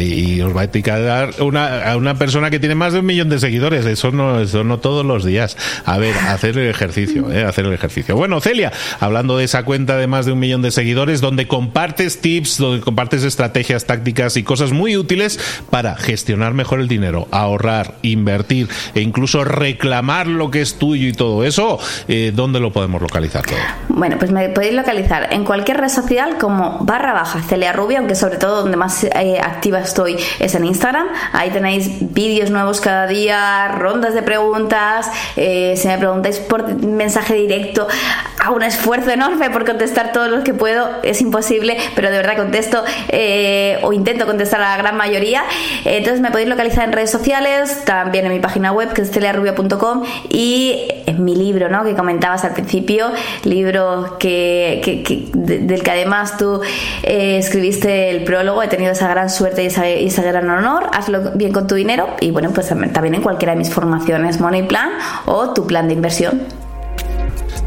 Y 0.00 0.40
os 0.40 0.56
va 0.56 0.62
a 0.62 0.64
etiquetar 0.64 1.30
una, 1.40 1.90
a 1.90 1.96
una 1.96 2.14
persona 2.14 2.50
que 2.50 2.58
tiene 2.58 2.74
más 2.74 2.92
de 2.92 3.00
un 3.00 3.06
millón 3.06 3.28
de 3.28 3.38
seguidores. 3.38 3.86
Eso 3.86 4.10
no, 4.10 4.40
eso 4.40 4.64
no 4.64 4.78
todos 4.78 5.04
los 5.04 5.24
días. 5.24 5.56
A 5.84 5.98
ver, 5.98 6.16
hacer 6.16 6.58
el 6.58 6.68
ejercicio, 6.68 7.30
¿eh? 7.32 7.44
hacer 7.44 7.66
el 7.66 7.72
ejercicio. 7.72 8.16
Bueno, 8.16 8.40
Celia, 8.40 8.72
hablando 8.98 9.36
de 9.36 9.44
esa 9.44 9.64
cuenta 9.64 9.96
de 9.96 10.06
más 10.06 10.26
de 10.26 10.32
un 10.32 10.38
millón 10.38 10.62
de 10.62 10.70
seguidores, 10.70 11.20
donde 11.20 11.46
compartes 11.46 12.20
tips, 12.20 12.58
donde 12.58 12.80
compartes 12.80 13.24
estrategias, 13.24 13.86
tácticas 13.86 14.36
y 14.36 14.42
cosas 14.42 14.72
muy 14.72 14.96
útiles 14.96 15.38
para 15.70 15.96
gestionar 15.96 16.54
mejor 16.54 16.80
el 16.80 16.88
dinero, 16.88 17.28
ahorrar, 17.30 17.94
invertir 18.02 18.68
e 18.94 19.00
incluso 19.00 19.44
reclamar 19.44 20.26
lo 20.26 20.50
que 20.50 20.60
es 20.60 20.78
tuyo 20.78 21.08
y 21.08 21.12
todo 21.12 21.44
eso, 21.44 21.78
eh, 22.08 22.32
¿dónde 22.34 22.60
lo 22.60 22.72
podemos 22.72 23.00
localizar 23.00 23.44
todo? 23.44 23.58
Bueno, 23.88 24.16
pues 24.18 24.30
me 24.30 24.48
podéis 24.48 24.74
localizar 24.74 25.32
en 25.32 25.44
cualquier 25.44 25.78
red 25.78 25.88
social 25.88 26.38
como 26.38 26.78
barra 26.84 27.12
baja 27.12 27.42
Celia 27.42 27.72
Rubio, 27.72 27.98
aunque 27.98 28.14
sobre 28.14 28.38
todo 28.38 28.62
donde 28.62 28.76
más 28.76 29.04
eh, 29.04 29.40
activa 29.60 29.80
estoy 29.80 30.16
es 30.38 30.54
en 30.54 30.64
Instagram. 30.64 31.08
Ahí 31.32 31.50
tenéis 31.50 31.90
vídeos 32.14 32.48
nuevos 32.48 32.80
cada 32.80 33.06
día, 33.06 33.68
rondas 33.68 34.14
de 34.14 34.22
preguntas. 34.22 35.10
Eh, 35.36 35.74
si 35.76 35.86
me 35.86 35.98
preguntáis 35.98 36.38
por 36.38 36.82
mensaje 36.82 37.34
directo, 37.34 37.86
hago 38.40 38.56
un 38.56 38.62
esfuerzo 38.62 39.10
enorme 39.10 39.50
por 39.50 39.64
contestar 39.64 40.12
todos 40.12 40.30
los 40.30 40.42
que 40.44 40.54
puedo. 40.54 40.88
Es 41.02 41.20
imposible, 41.20 41.76
pero 41.94 42.10
de 42.10 42.16
verdad 42.16 42.36
contesto 42.36 42.82
eh, 43.08 43.78
o 43.82 43.92
intento 43.92 44.26
contestar 44.26 44.60
a 44.62 44.70
la 44.70 44.76
gran 44.76 44.96
mayoría. 44.96 45.42
entonces 45.84 46.20
me 46.20 46.30
podéis 46.30 46.48
localizar 46.48 46.84
en 46.84 46.92
redes 46.92 47.10
sociales, 47.10 47.84
también 47.84 48.26
en 48.26 48.32
mi 48.32 48.40
página 48.40 48.72
web 48.72 48.92
que 48.92 49.02
es 49.02 49.10
celiarubio.com 49.10 50.04
y 50.28 50.88
en 51.06 51.24
mi 51.24 51.36
libro, 51.36 51.68
¿no? 51.68 51.84
Que 51.84 51.94
comentabas 51.94 52.44
al 52.44 52.52
principio, 52.52 53.10
libro 53.44 54.16
que, 54.18 55.30
del 55.34 55.82
que 55.82 55.90
además 55.90 56.36
tú 56.36 56.60
eh, 57.02 57.38
escribiste 57.38 58.10
el 58.10 58.24
prólogo. 58.24 58.62
He 58.62 58.68
tenido 58.68 58.92
esa 58.92 59.08
gran 59.08 59.28
suerte 59.28 59.62
y 59.62 59.66
ese, 59.66 60.22
gran 60.22 60.48
honor. 60.48 60.88
Hazlo 60.92 61.32
bien 61.34 61.52
con 61.52 61.66
tu 61.66 61.74
dinero 61.74 62.08
y 62.20 62.30
bueno, 62.30 62.50
pues 62.50 62.68
también 62.68 63.14
en 63.14 63.22
cualquiera 63.22 63.52
de 63.52 63.58
mis 63.58 63.72
formaciones, 63.72 64.40
Money 64.40 64.62
Plan 64.62 64.90
o 65.26 65.52
tu 65.52 65.66
plan 65.66 65.88
de 65.88 65.94
inversión. 65.94 66.69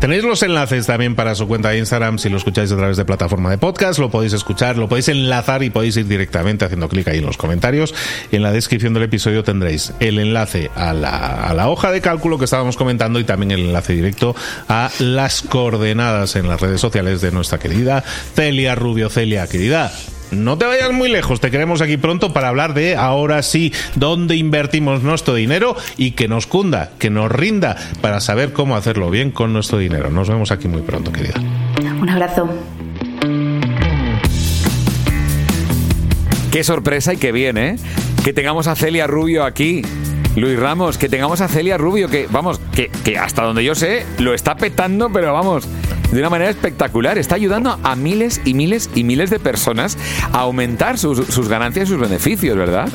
Tenéis 0.03 0.25
los 0.25 0.43
enlaces 0.43 0.85
también 0.85 1.15
para 1.15 1.33
su 1.33 1.47
cuenta 1.47 1.69
de 1.69 1.77
Instagram 1.77 2.19
si 2.19 2.27
lo 2.27 2.35
escucháis 2.35 2.69
a 2.73 2.75
través 2.75 2.97
de 2.97 3.05
plataforma 3.05 3.49
de 3.49 3.57
podcast, 3.57 3.99
lo 3.99 4.11
podéis 4.11 4.33
escuchar, 4.33 4.75
lo 4.75 4.89
podéis 4.89 5.07
enlazar 5.07 5.63
y 5.63 5.69
podéis 5.69 5.95
ir 5.95 6.09
directamente 6.09 6.65
haciendo 6.65 6.89
clic 6.89 7.07
ahí 7.07 7.19
en 7.19 7.25
los 7.25 7.37
comentarios. 7.37 7.95
En 8.33 8.43
la 8.43 8.51
descripción 8.51 8.93
del 8.93 9.03
episodio 9.03 9.45
tendréis 9.45 9.93
el 10.01 10.19
enlace 10.19 10.69
a 10.75 10.91
la, 10.91 11.45
a 11.45 11.53
la 11.53 11.69
hoja 11.69 11.89
de 11.89 12.01
cálculo 12.01 12.37
que 12.37 12.43
estábamos 12.43 12.75
comentando 12.75 13.17
y 13.17 13.23
también 13.23 13.51
el 13.51 13.61
enlace 13.61 13.93
directo 13.93 14.35
a 14.67 14.91
las 14.99 15.41
coordenadas 15.41 16.35
en 16.35 16.49
las 16.49 16.59
redes 16.59 16.81
sociales 16.81 17.21
de 17.21 17.31
nuestra 17.31 17.57
querida 17.57 18.03
Celia 18.35 18.75
Rubio. 18.75 19.09
Celia, 19.09 19.47
querida, 19.47 19.89
no 20.35 20.57
te 20.57 20.65
vayas 20.65 20.91
muy 20.91 21.09
lejos, 21.09 21.39
te 21.39 21.51
queremos 21.51 21.81
aquí 21.81 21.97
pronto 21.97 22.33
para 22.33 22.49
hablar 22.49 22.73
de 22.73 22.95
ahora 22.95 23.41
sí, 23.43 23.73
dónde 23.95 24.35
invertimos 24.35 25.03
nuestro 25.03 25.35
dinero 25.35 25.75
y 25.97 26.11
que 26.11 26.27
nos 26.27 26.47
cunda, 26.47 26.91
que 26.99 27.09
nos 27.09 27.31
rinda 27.31 27.77
para 28.01 28.19
saber 28.19 28.53
cómo 28.53 28.75
hacerlo 28.75 29.09
bien 29.09 29.31
con 29.31 29.53
nuestro 29.53 29.77
dinero. 29.77 30.09
Nos 30.09 30.29
vemos 30.29 30.51
aquí 30.51 30.67
muy 30.67 30.81
pronto, 30.81 31.11
querida. 31.11 31.35
Un 32.01 32.09
abrazo. 32.09 32.49
Qué 36.51 36.63
sorpresa 36.63 37.13
y 37.13 37.17
qué 37.17 37.31
bien, 37.31 37.57
¿eh? 37.57 37.77
Que 38.23 38.31
tengamos 38.31 38.67
a 38.67 38.75
Celia 38.75 39.07
Rubio 39.07 39.43
aquí. 39.43 39.81
Luis 40.35 40.59
Ramos, 40.59 40.97
que 40.97 41.09
tengamos 41.09 41.41
a 41.41 41.47
Celia 41.47 41.77
Rubio, 41.77 42.09
que 42.09 42.27
vamos, 42.29 42.59
que, 42.73 42.89
que 43.03 43.17
hasta 43.17 43.43
donde 43.43 43.63
yo 43.63 43.75
sé, 43.75 44.05
lo 44.17 44.33
está 44.33 44.55
petando, 44.55 45.11
pero 45.11 45.31
vamos, 45.31 45.67
de 46.13 46.19
una 46.19 46.29
manera 46.29 46.49
espectacular. 46.49 47.17
Está 47.17 47.35
ayudando 47.35 47.79
a 47.83 47.95
miles 47.95 48.41
y 48.45 48.53
miles 48.53 48.89
y 48.95 49.03
miles 49.03 49.29
de 49.29 49.39
personas 49.39 49.97
a 50.31 50.39
aumentar 50.39 50.97
sus, 50.97 51.47
ganancias 51.47 51.87
y 51.87 51.91
sus 51.91 51.99
beneficios, 51.99 52.57
¿verdad? 52.57 52.89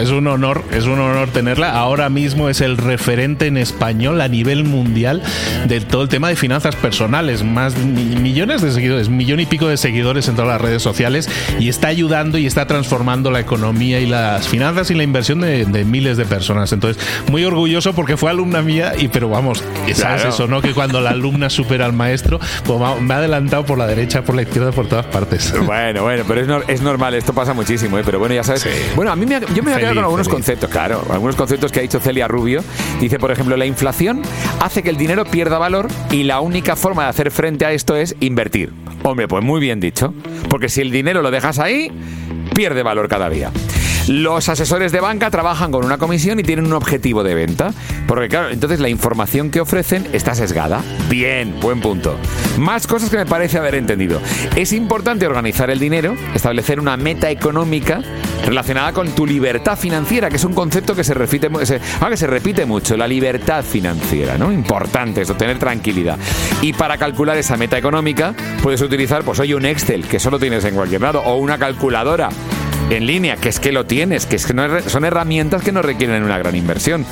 Es 0.00 0.10
un 0.10 0.26
honor, 0.26 0.62
es 0.72 0.84
un 0.84 0.98
honor 0.98 1.30
tenerla. 1.30 1.72
Ahora 1.72 2.08
mismo 2.10 2.48
es 2.48 2.60
el 2.60 2.76
referente 2.76 3.46
en 3.46 3.56
español 3.56 4.20
a 4.20 4.28
nivel 4.28 4.64
mundial 4.64 5.22
de 5.66 5.80
todo 5.80 6.02
el 6.02 6.08
tema 6.08 6.28
de 6.28 6.36
finanzas 6.36 6.76
personales. 6.76 7.42
Más 7.44 7.76
millones 7.76 8.62
de 8.62 8.72
seguidores, 8.72 9.08
millón 9.08 9.40
y 9.40 9.46
pico 9.46 9.68
de 9.68 9.76
seguidores 9.76 10.28
en 10.28 10.34
todas 10.34 10.50
las 10.50 10.60
redes 10.60 10.82
sociales 10.82 11.28
y 11.58 11.68
está 11.68 11.88
ayudando 11.88 12.38
y 12.38 12.46
está 12.46 12.66
transformando 12.66 13.30
la 13.30 13.40
economía 13.40 14.00
y 14.00 14.06
las 14.06 14.48
finanzas 14.48 14.90
y 14.90 14.94
la 14.94 15.02
inversión 15.02 15.40
de, 15.40 15.84
miles 15.84 16.16
de 16.16 16.24
personas. 16.24 16.72
Entonces, 16.72 17.02
muy 17.30 17.44
orgulloso 17.44 17.94
porque 17.94 18.16
fue 18.16 18.30
alumna 18.30 18.62
mía 18.62 18.94
y 18.98 19.08
pero 19.08 19.28
vamos, 19.28 19.62
¿sabes 19.94 20.24
eso, 20.24 20.46
no? 20.46 20.60
Que 20.60 20.72
cuando 20.72 21.00
la 21.00 21.10
alumna 21.10 21.50
supera 21.50 21.86
al 21.86 21.92
maestro, 21.92 22.40
me 23.00 23.14
ha 23.14 23.18
adelantado 23.18 23.64
por 23.64 23.78
la 23.78 23.86
derecha, 23.86 24.22
por 24.22 24.34
la 24.34 24.42
izquierda, 24.42 24.72
por 24.72 24.88
todas 24.88 25.06
partes. 25.06 25.52
Bueno, 25.64 26.02
bueno, 26.02 26.24
pero 26.26 26.62
es, 26.66 26.80
normal, 26.82 27.14
esto 27.14 27.32
pasa 27.32 27.52
muchísimo, 27.54 27.98
¿eh? 27.98 28.02
pero 28.04 28.18
bueno, 28.18 28.34
ya 28.34 28.42
sabes. 28.42 28.66
Bueno, 28.96 29.12
a 29.12 29.16
mí 29.16 29.26
me, 29.26 29.40
yo 29.40 29.62
me 29.62 29.62
voy 29.62 29.72
a 29.72 29.78
quedar 29.78 29.94
con 29.94 30.04
algunos 30.04 30.28
conceptos, 30.28 30.70
claro, 30.70 31.02
algunos 31.10 31.36
conceptos 31.36 31.72
que 31.72 31.80
ha 31.80 31.82
dicho 31.82 32.00
Celia 32.00 32.28
Rubio. 32.28 32.62
Dice, 33.00 33.18
por 33.18 33.30
ejemplo, 33.30 33.56
la 33.56 33.66
inflación 33.66 34.22
hace 34.60 34.82
que 34.82 34.90
el 34.90 34.96
dinero 34.96 35.24
pierda 35.24 35.58
valor 35.58 35.88
y 36.10 36.24
la 36.24 36.40
única 36.40 36.76
forma 36.76 37.04
de 37.04 37.08
hacer 37.10 37.30
frente 37.30 37.64
a 37.64 37.72
esto 37.72 37.96
es 37.96 38.16
invertir. 38.20 38.72
Hombre, 39.02 39.28
pues 39.28 39.44
muy 39.44 39.60
bien 39.60 39.80
dicho, 39.80 40.14
porque 40.48 40.68
si 40.68 40.80
el 40.80 40.90
dinero 40.90 41.22
lo 41.22 41.30
dejas 41.30 41.58
ahí, 41.58 41.90
pierde 42.54 42.82
valor 42.82 43.08
cada 43.08 43.28
día. 43.28 43.50
Los 44.08 44.50
asesores 44.50 44.92
de 44.92 45.00
banca 45.00 45.30
trabajan 45.30 45.72
con 45.72 45.82
una 45.82 45.96
comisión 45.96 46.38
y 46.38 46.42
tienen 46.42 46.66
un 46.66 46.74
objetivo 46.74 47.22
de 47.22 47.34
venta. 47.34 47.72
Porque 48.06 48.28
claro, 48.28 48.50
entonces 48.50 48.78
la 48.78 48.90
información 48.90 49.50
que 49.50 49.60
ofrecen 49.60 50.06
está 50.12 50.34
sesgada. 50.34 50.82
Bien, 51.08 51.58
buen 51.58 51.80
punto. 51.80 52.18
Más 52.58 52.86
cosas 52.86 53.08
que 53.08 53.16
me 53.16 53.24
parece 53.24 53.56
haber 53.56 53.76
entendido. 53.76 54.20
Es 54.56 54.74
importante 54.74 55.26
organizar 55.26 55.70
el 55.70 55.78
dinero, 55.78 56.14
establecer 56.34 56.80
una 56.80 56.98
meta 56.98 57.30
económica 57.30 58.02
relacionada 58.44 58.92
con 58.92 59.08
tu 59.12 59.26
libertad 59.26 59.78
financiera, 59.78 60.28
que 60.28 60.36
es 60.36 60.44
un 60.44 60.52
concepto 60.52 60.94
que 60.94 61.02
se 61.02 61.14
repite, 61.14 61.48
ah, 62.00 62.66
mucho, 62.66 62.96
la 62.98 63.08
libertad 63.08 63.64
financiera, 63.64 64.36
¿no? 64.36 64.52
Importante 64.52 65.22
eso, 65.22 65.34
tener 65.34 65.58
tranquilidad. 65.58 66.18
Y 66.60 66.74
para 66.74 66.98
calcular 66.98 67.38
esa 67.38 67.56
meta 67.56 67.78
económica, 67.78 68.34
puedes 68.62 68.82
utilizar, 68.82 69.24
pues 69.24 69.40
hoy 69.40 69.54
un 69.54 69.64
Excel, 69.64 70.06
que 70.06 70.20
solo 70.20 70.38
tienes 70.38 70.62
en 70.66 70.74
cualquier 70.74 71.00
lado, 71.00 71.22
o 71.22 71.36
una 71.36 71.56
calculadora 71.56 72.28
en 72.96 73.06
línea, 73.06 73.36
que 73.36 73.48
es 73.48 73.60
que 73.60 73.72
lo 73.72 73.86
tienes, 73.86 74.26
que 74.26 74.36
es 74.36 74.46
que 74.46 74.54
no 74.54 74.80
son 74.80 75.04
herramientas 75.04 75.62
que 75.62 75.72
no 75.72 75.82
requieren 75.82 76.22
una 76.22 76.38
gran 76.38 76.54
inversión. 76.56 77.04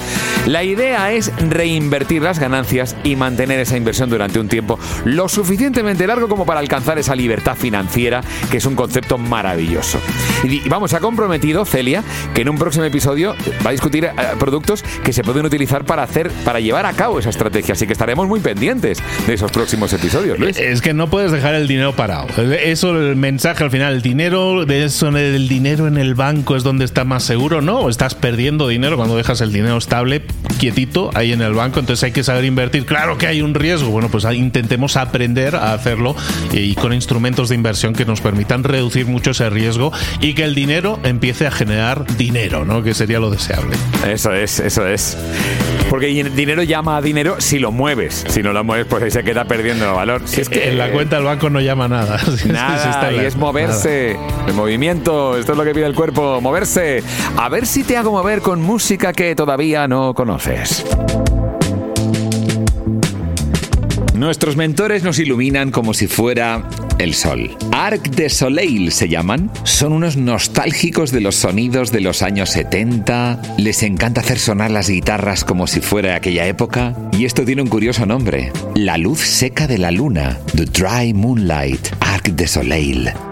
La 0.47 0.64
idea 0.64 1.12
es 1.12 1.33
reinvertir 1.38 2.23
las 2.23 2.38
ganancias 2.38 2.97
y 3.05 3.16
mantener 3.16 3.61
esa 3.61 3.77
inversión 3.77 4.11
durante 4.11 4.40
un 4.40 4.49
tiempo 4.49 4.79
lo 5.05 5.29
suficientemente 5.29 6.07
largo 6.07 6.29
como 6.29 6.47
para 6.47 6.61
alcanzar 6.61 6.99
esa 6.99 7.14
libertad 7.14 7.57
financiera, 7.57 8.23
que 8.51 8.59
es 8.59 8.66
un 8.66 8.75
concepto 8.75 9.18
maravilloso. 9.18 9.99
Y 10.45 10.68
vamos, 10.68 10.95
ha 10.95 11.01
comprometido 11.01 11.64
Celia 11.64 12.03
que 12.35 12.42
en 12.42 12.49
un 12.49 12.59
próximo 12.59 12.85
episodio 12.85 13.35
va 13.64 13.71
a 13.71 13.73
discutir 13.73 14.05
eh, 14.05 14.12
productos 14.38 14.83
que 15.05 15.12
se 15.12 15.23
pueden 15.23 15.45
utilizar 15.47 15.85
para 15.85 16.03
hacer, 16.03 16.31
para 16.45 16.61
llevar 16.61 16.87
a 16.87 16.92
cabo 16.92 17.18
esa 17.18 17.31
estrategia. 17.31 17.75
Así 17.75 17.87
que 17.87 17.92
estaremos 17.92 18.27
muy 18.27 18.40
pendientes 18.40 18.99
de 19.27 19.35
esos 19.35 19.51
próximos 19.51 19.92
episodios, 19.92 20.38
Luis. 20.38 20.59
Es 20.59 20.81
que 20.81 20.95
no 20.95 21.09
puedes 21.09 21.33
dejar 21.33 21.55
el 21.55 21.68
dinero 21.68 21.95
parado. 21.95 22.27
Eso, 22.62 22.97
el 22.97 23.16
mensaje 23.16 23.64
al 23.64 23.71
final, 23.71 23.95
el 23.95 24.03
dinero, 24.03 24.64
de 24.64 24.85
eso 24.85 25.11
del 25.11 25.49
dinero 25.49 25.71
dinero 25.72 25.88
en 25.88 25.96
el 25.96 26.14
banco 26.14 26.54
es 26.54 26.64
donde 26.64 26.85
está 26.85 27.04
más 27.04 27.24
seguro, 27.24 27.62
¿no? 27.62 27.88
Estás 27.88 28.14
perdiendo 28.14 28.68
dinero 28.68 28.98
cuando 28.98 29.16
dejas 29.16 29.40
el 29.40 29.54
dinero 29.54 29.78
estable, 29.78 30.22
quietito, 30.58 31.11
ahí 31.14 31.32
en 31.32 31.40
el 31.40 31.54
banco, 31.54 31.80
entonces 31.80 32.04
hay 32.04 32.12
que 32.12 32.22
saber 32.22 32.44
invertir. 32.44 32.85
Claro 32.85 33.16
que 33.16 33.26
hay 33.26 33.40
un 33.40 33.54
riesgo, 33.54 33.88
bueno, 33.88 34.11
pues 34.11 34.26
intentemos 34.35 34.98
aprender 34.98 35.56
a 35.56 35.72
hacerlo 35.72 36.14
y 36.52 36.74
con 36.74 36.92
instrumentos 36.92 37.48
de 37.48 37.54
inversión 37.54 37.94
que 37.94 38.04
nos 38.04 38.20
permitan 38.20 38.64
reducir 38.64 39.06
mucho 39.06 39.30
ese 39.30 39.48
riesgo 39.48 39.92
y 40.20 40.35
que 40.35 40.44
el 40.44 40.54
dinero 40.54 41.00
empiece 41.04 41.46
a 41.46 41.50
generar 41.50 42.06
dinero, 42.18 42.66
¿no? 42.66 42.82
Que 42.82 42.92
sería 42.92 43.18
lo 43.18 43.30
deseable. 43.30 43.74
Eso 44.06 44.35
es, 44.35 44.61
eso 44.61 44.87
es. 44.87 45.16
Porque 45.88 46.20
el 46.20 46.37
dinero 46.37 46.62
llama 46.62 46.98
a 46.98 47.00
dinero 47.00 47.37
si 47.38 47.58
lo 47.58 47.72
mueves. 47.72 48.26
Si 48.28 48.42
no 48.42 48.52
lo 48.52 48.62
mueves, 48.62 48.87
pues 48.87 49.04
ahí 49.04 49.11
se 49.11 49.24
queda 49.24 49.46
perdiendo 49.46 49.94
valor. 49.94 50.20
Si 50.26 50.42
es 50.42 50.50
que 50.50 50.68
en 50.68 50.76
la 50.76 50.90
cuenta 50.90 51.16
del 51.16 51.24
banco 51.24 51.48
no 51.48 51.61
llama 51.61 51.88
nada. 51.88 52.20
Nada, 52.46 53.11
y 53.12 53.20
es 53.20 53.37
moverse. 53.37 54.18
El 54.46 54.54
movimiento, 54.54 55.38
esto 55.38 55.52
es 55.53 55.59
lo 55.59 55.65
que 55.65 55.75
pide 55.75 55.87
el 55.87 55.95
cuerpo, 55.95 56.41
moverse. 56.41 57.03
A 57.37 57.49
ver 57.49 57.67
si 57.67 57.85
te 57.85 57.97
hago 57.97 58.11
mover 58.11 58.41
con 58.41 58.61
música 58.61 59.12
que 59.12 59.35
todavía 59.35 59.87
no 59.88 60.15
conoces. 60.15 60.85
Nuestros 64.15 64.57
mentores 64.57 65.03
nos 65.03 65.19
iluminan 65.19 65.71
como 65.73 65.95
si 65.95 66.07
fuera 66.07 66.62
el 66.99 67.15
sol. 67.15 67.57
Arc 67.73 68.11
de 68.11 68.29
Soleil 68.29 68.93
se 68.93 69.09
llaman. 69.09 69.51
Son 69.65 69.93
unos 69.93 70.17
nostálgicos 70.17 71.11
de 71.11 71.21
los 71.21 71.35
sonidos 71.35 71.91
de 71.91 72.01
los 72.03 72.23
años 72.23 72.51
70. 72.51 73.43
Les 73.59 73.83
encanta 73.83 74.21
hacer 74.21 74.38
sonar 74.38 74.71
las 74.71 74.88
guitarras 74.88 75.45
como 75.45 75.67
si 75.67 75.81
fuera 75.81 76.15
aquella 76.15 76.47
época. 76.47 76.95
Y 77.11 77.25
esto 77.25 77.45
tiene 77.45 77.62
un 77.62 77.69
curioso 77.69 78.07
nombre. 78.07 78.53
La 78.77 78.97
luz 78.97 79.19
seca 79.19 79.67
de 79.67 79.79
la 79.79 79.91
luna. 79.91 80.38
The 80.55 80.67
Dry 80.67 81.15
Moonlight. 81.15 81.88
Arc 82.01 82.29
de 82.29 82.47
Soleil. 82.47 83.32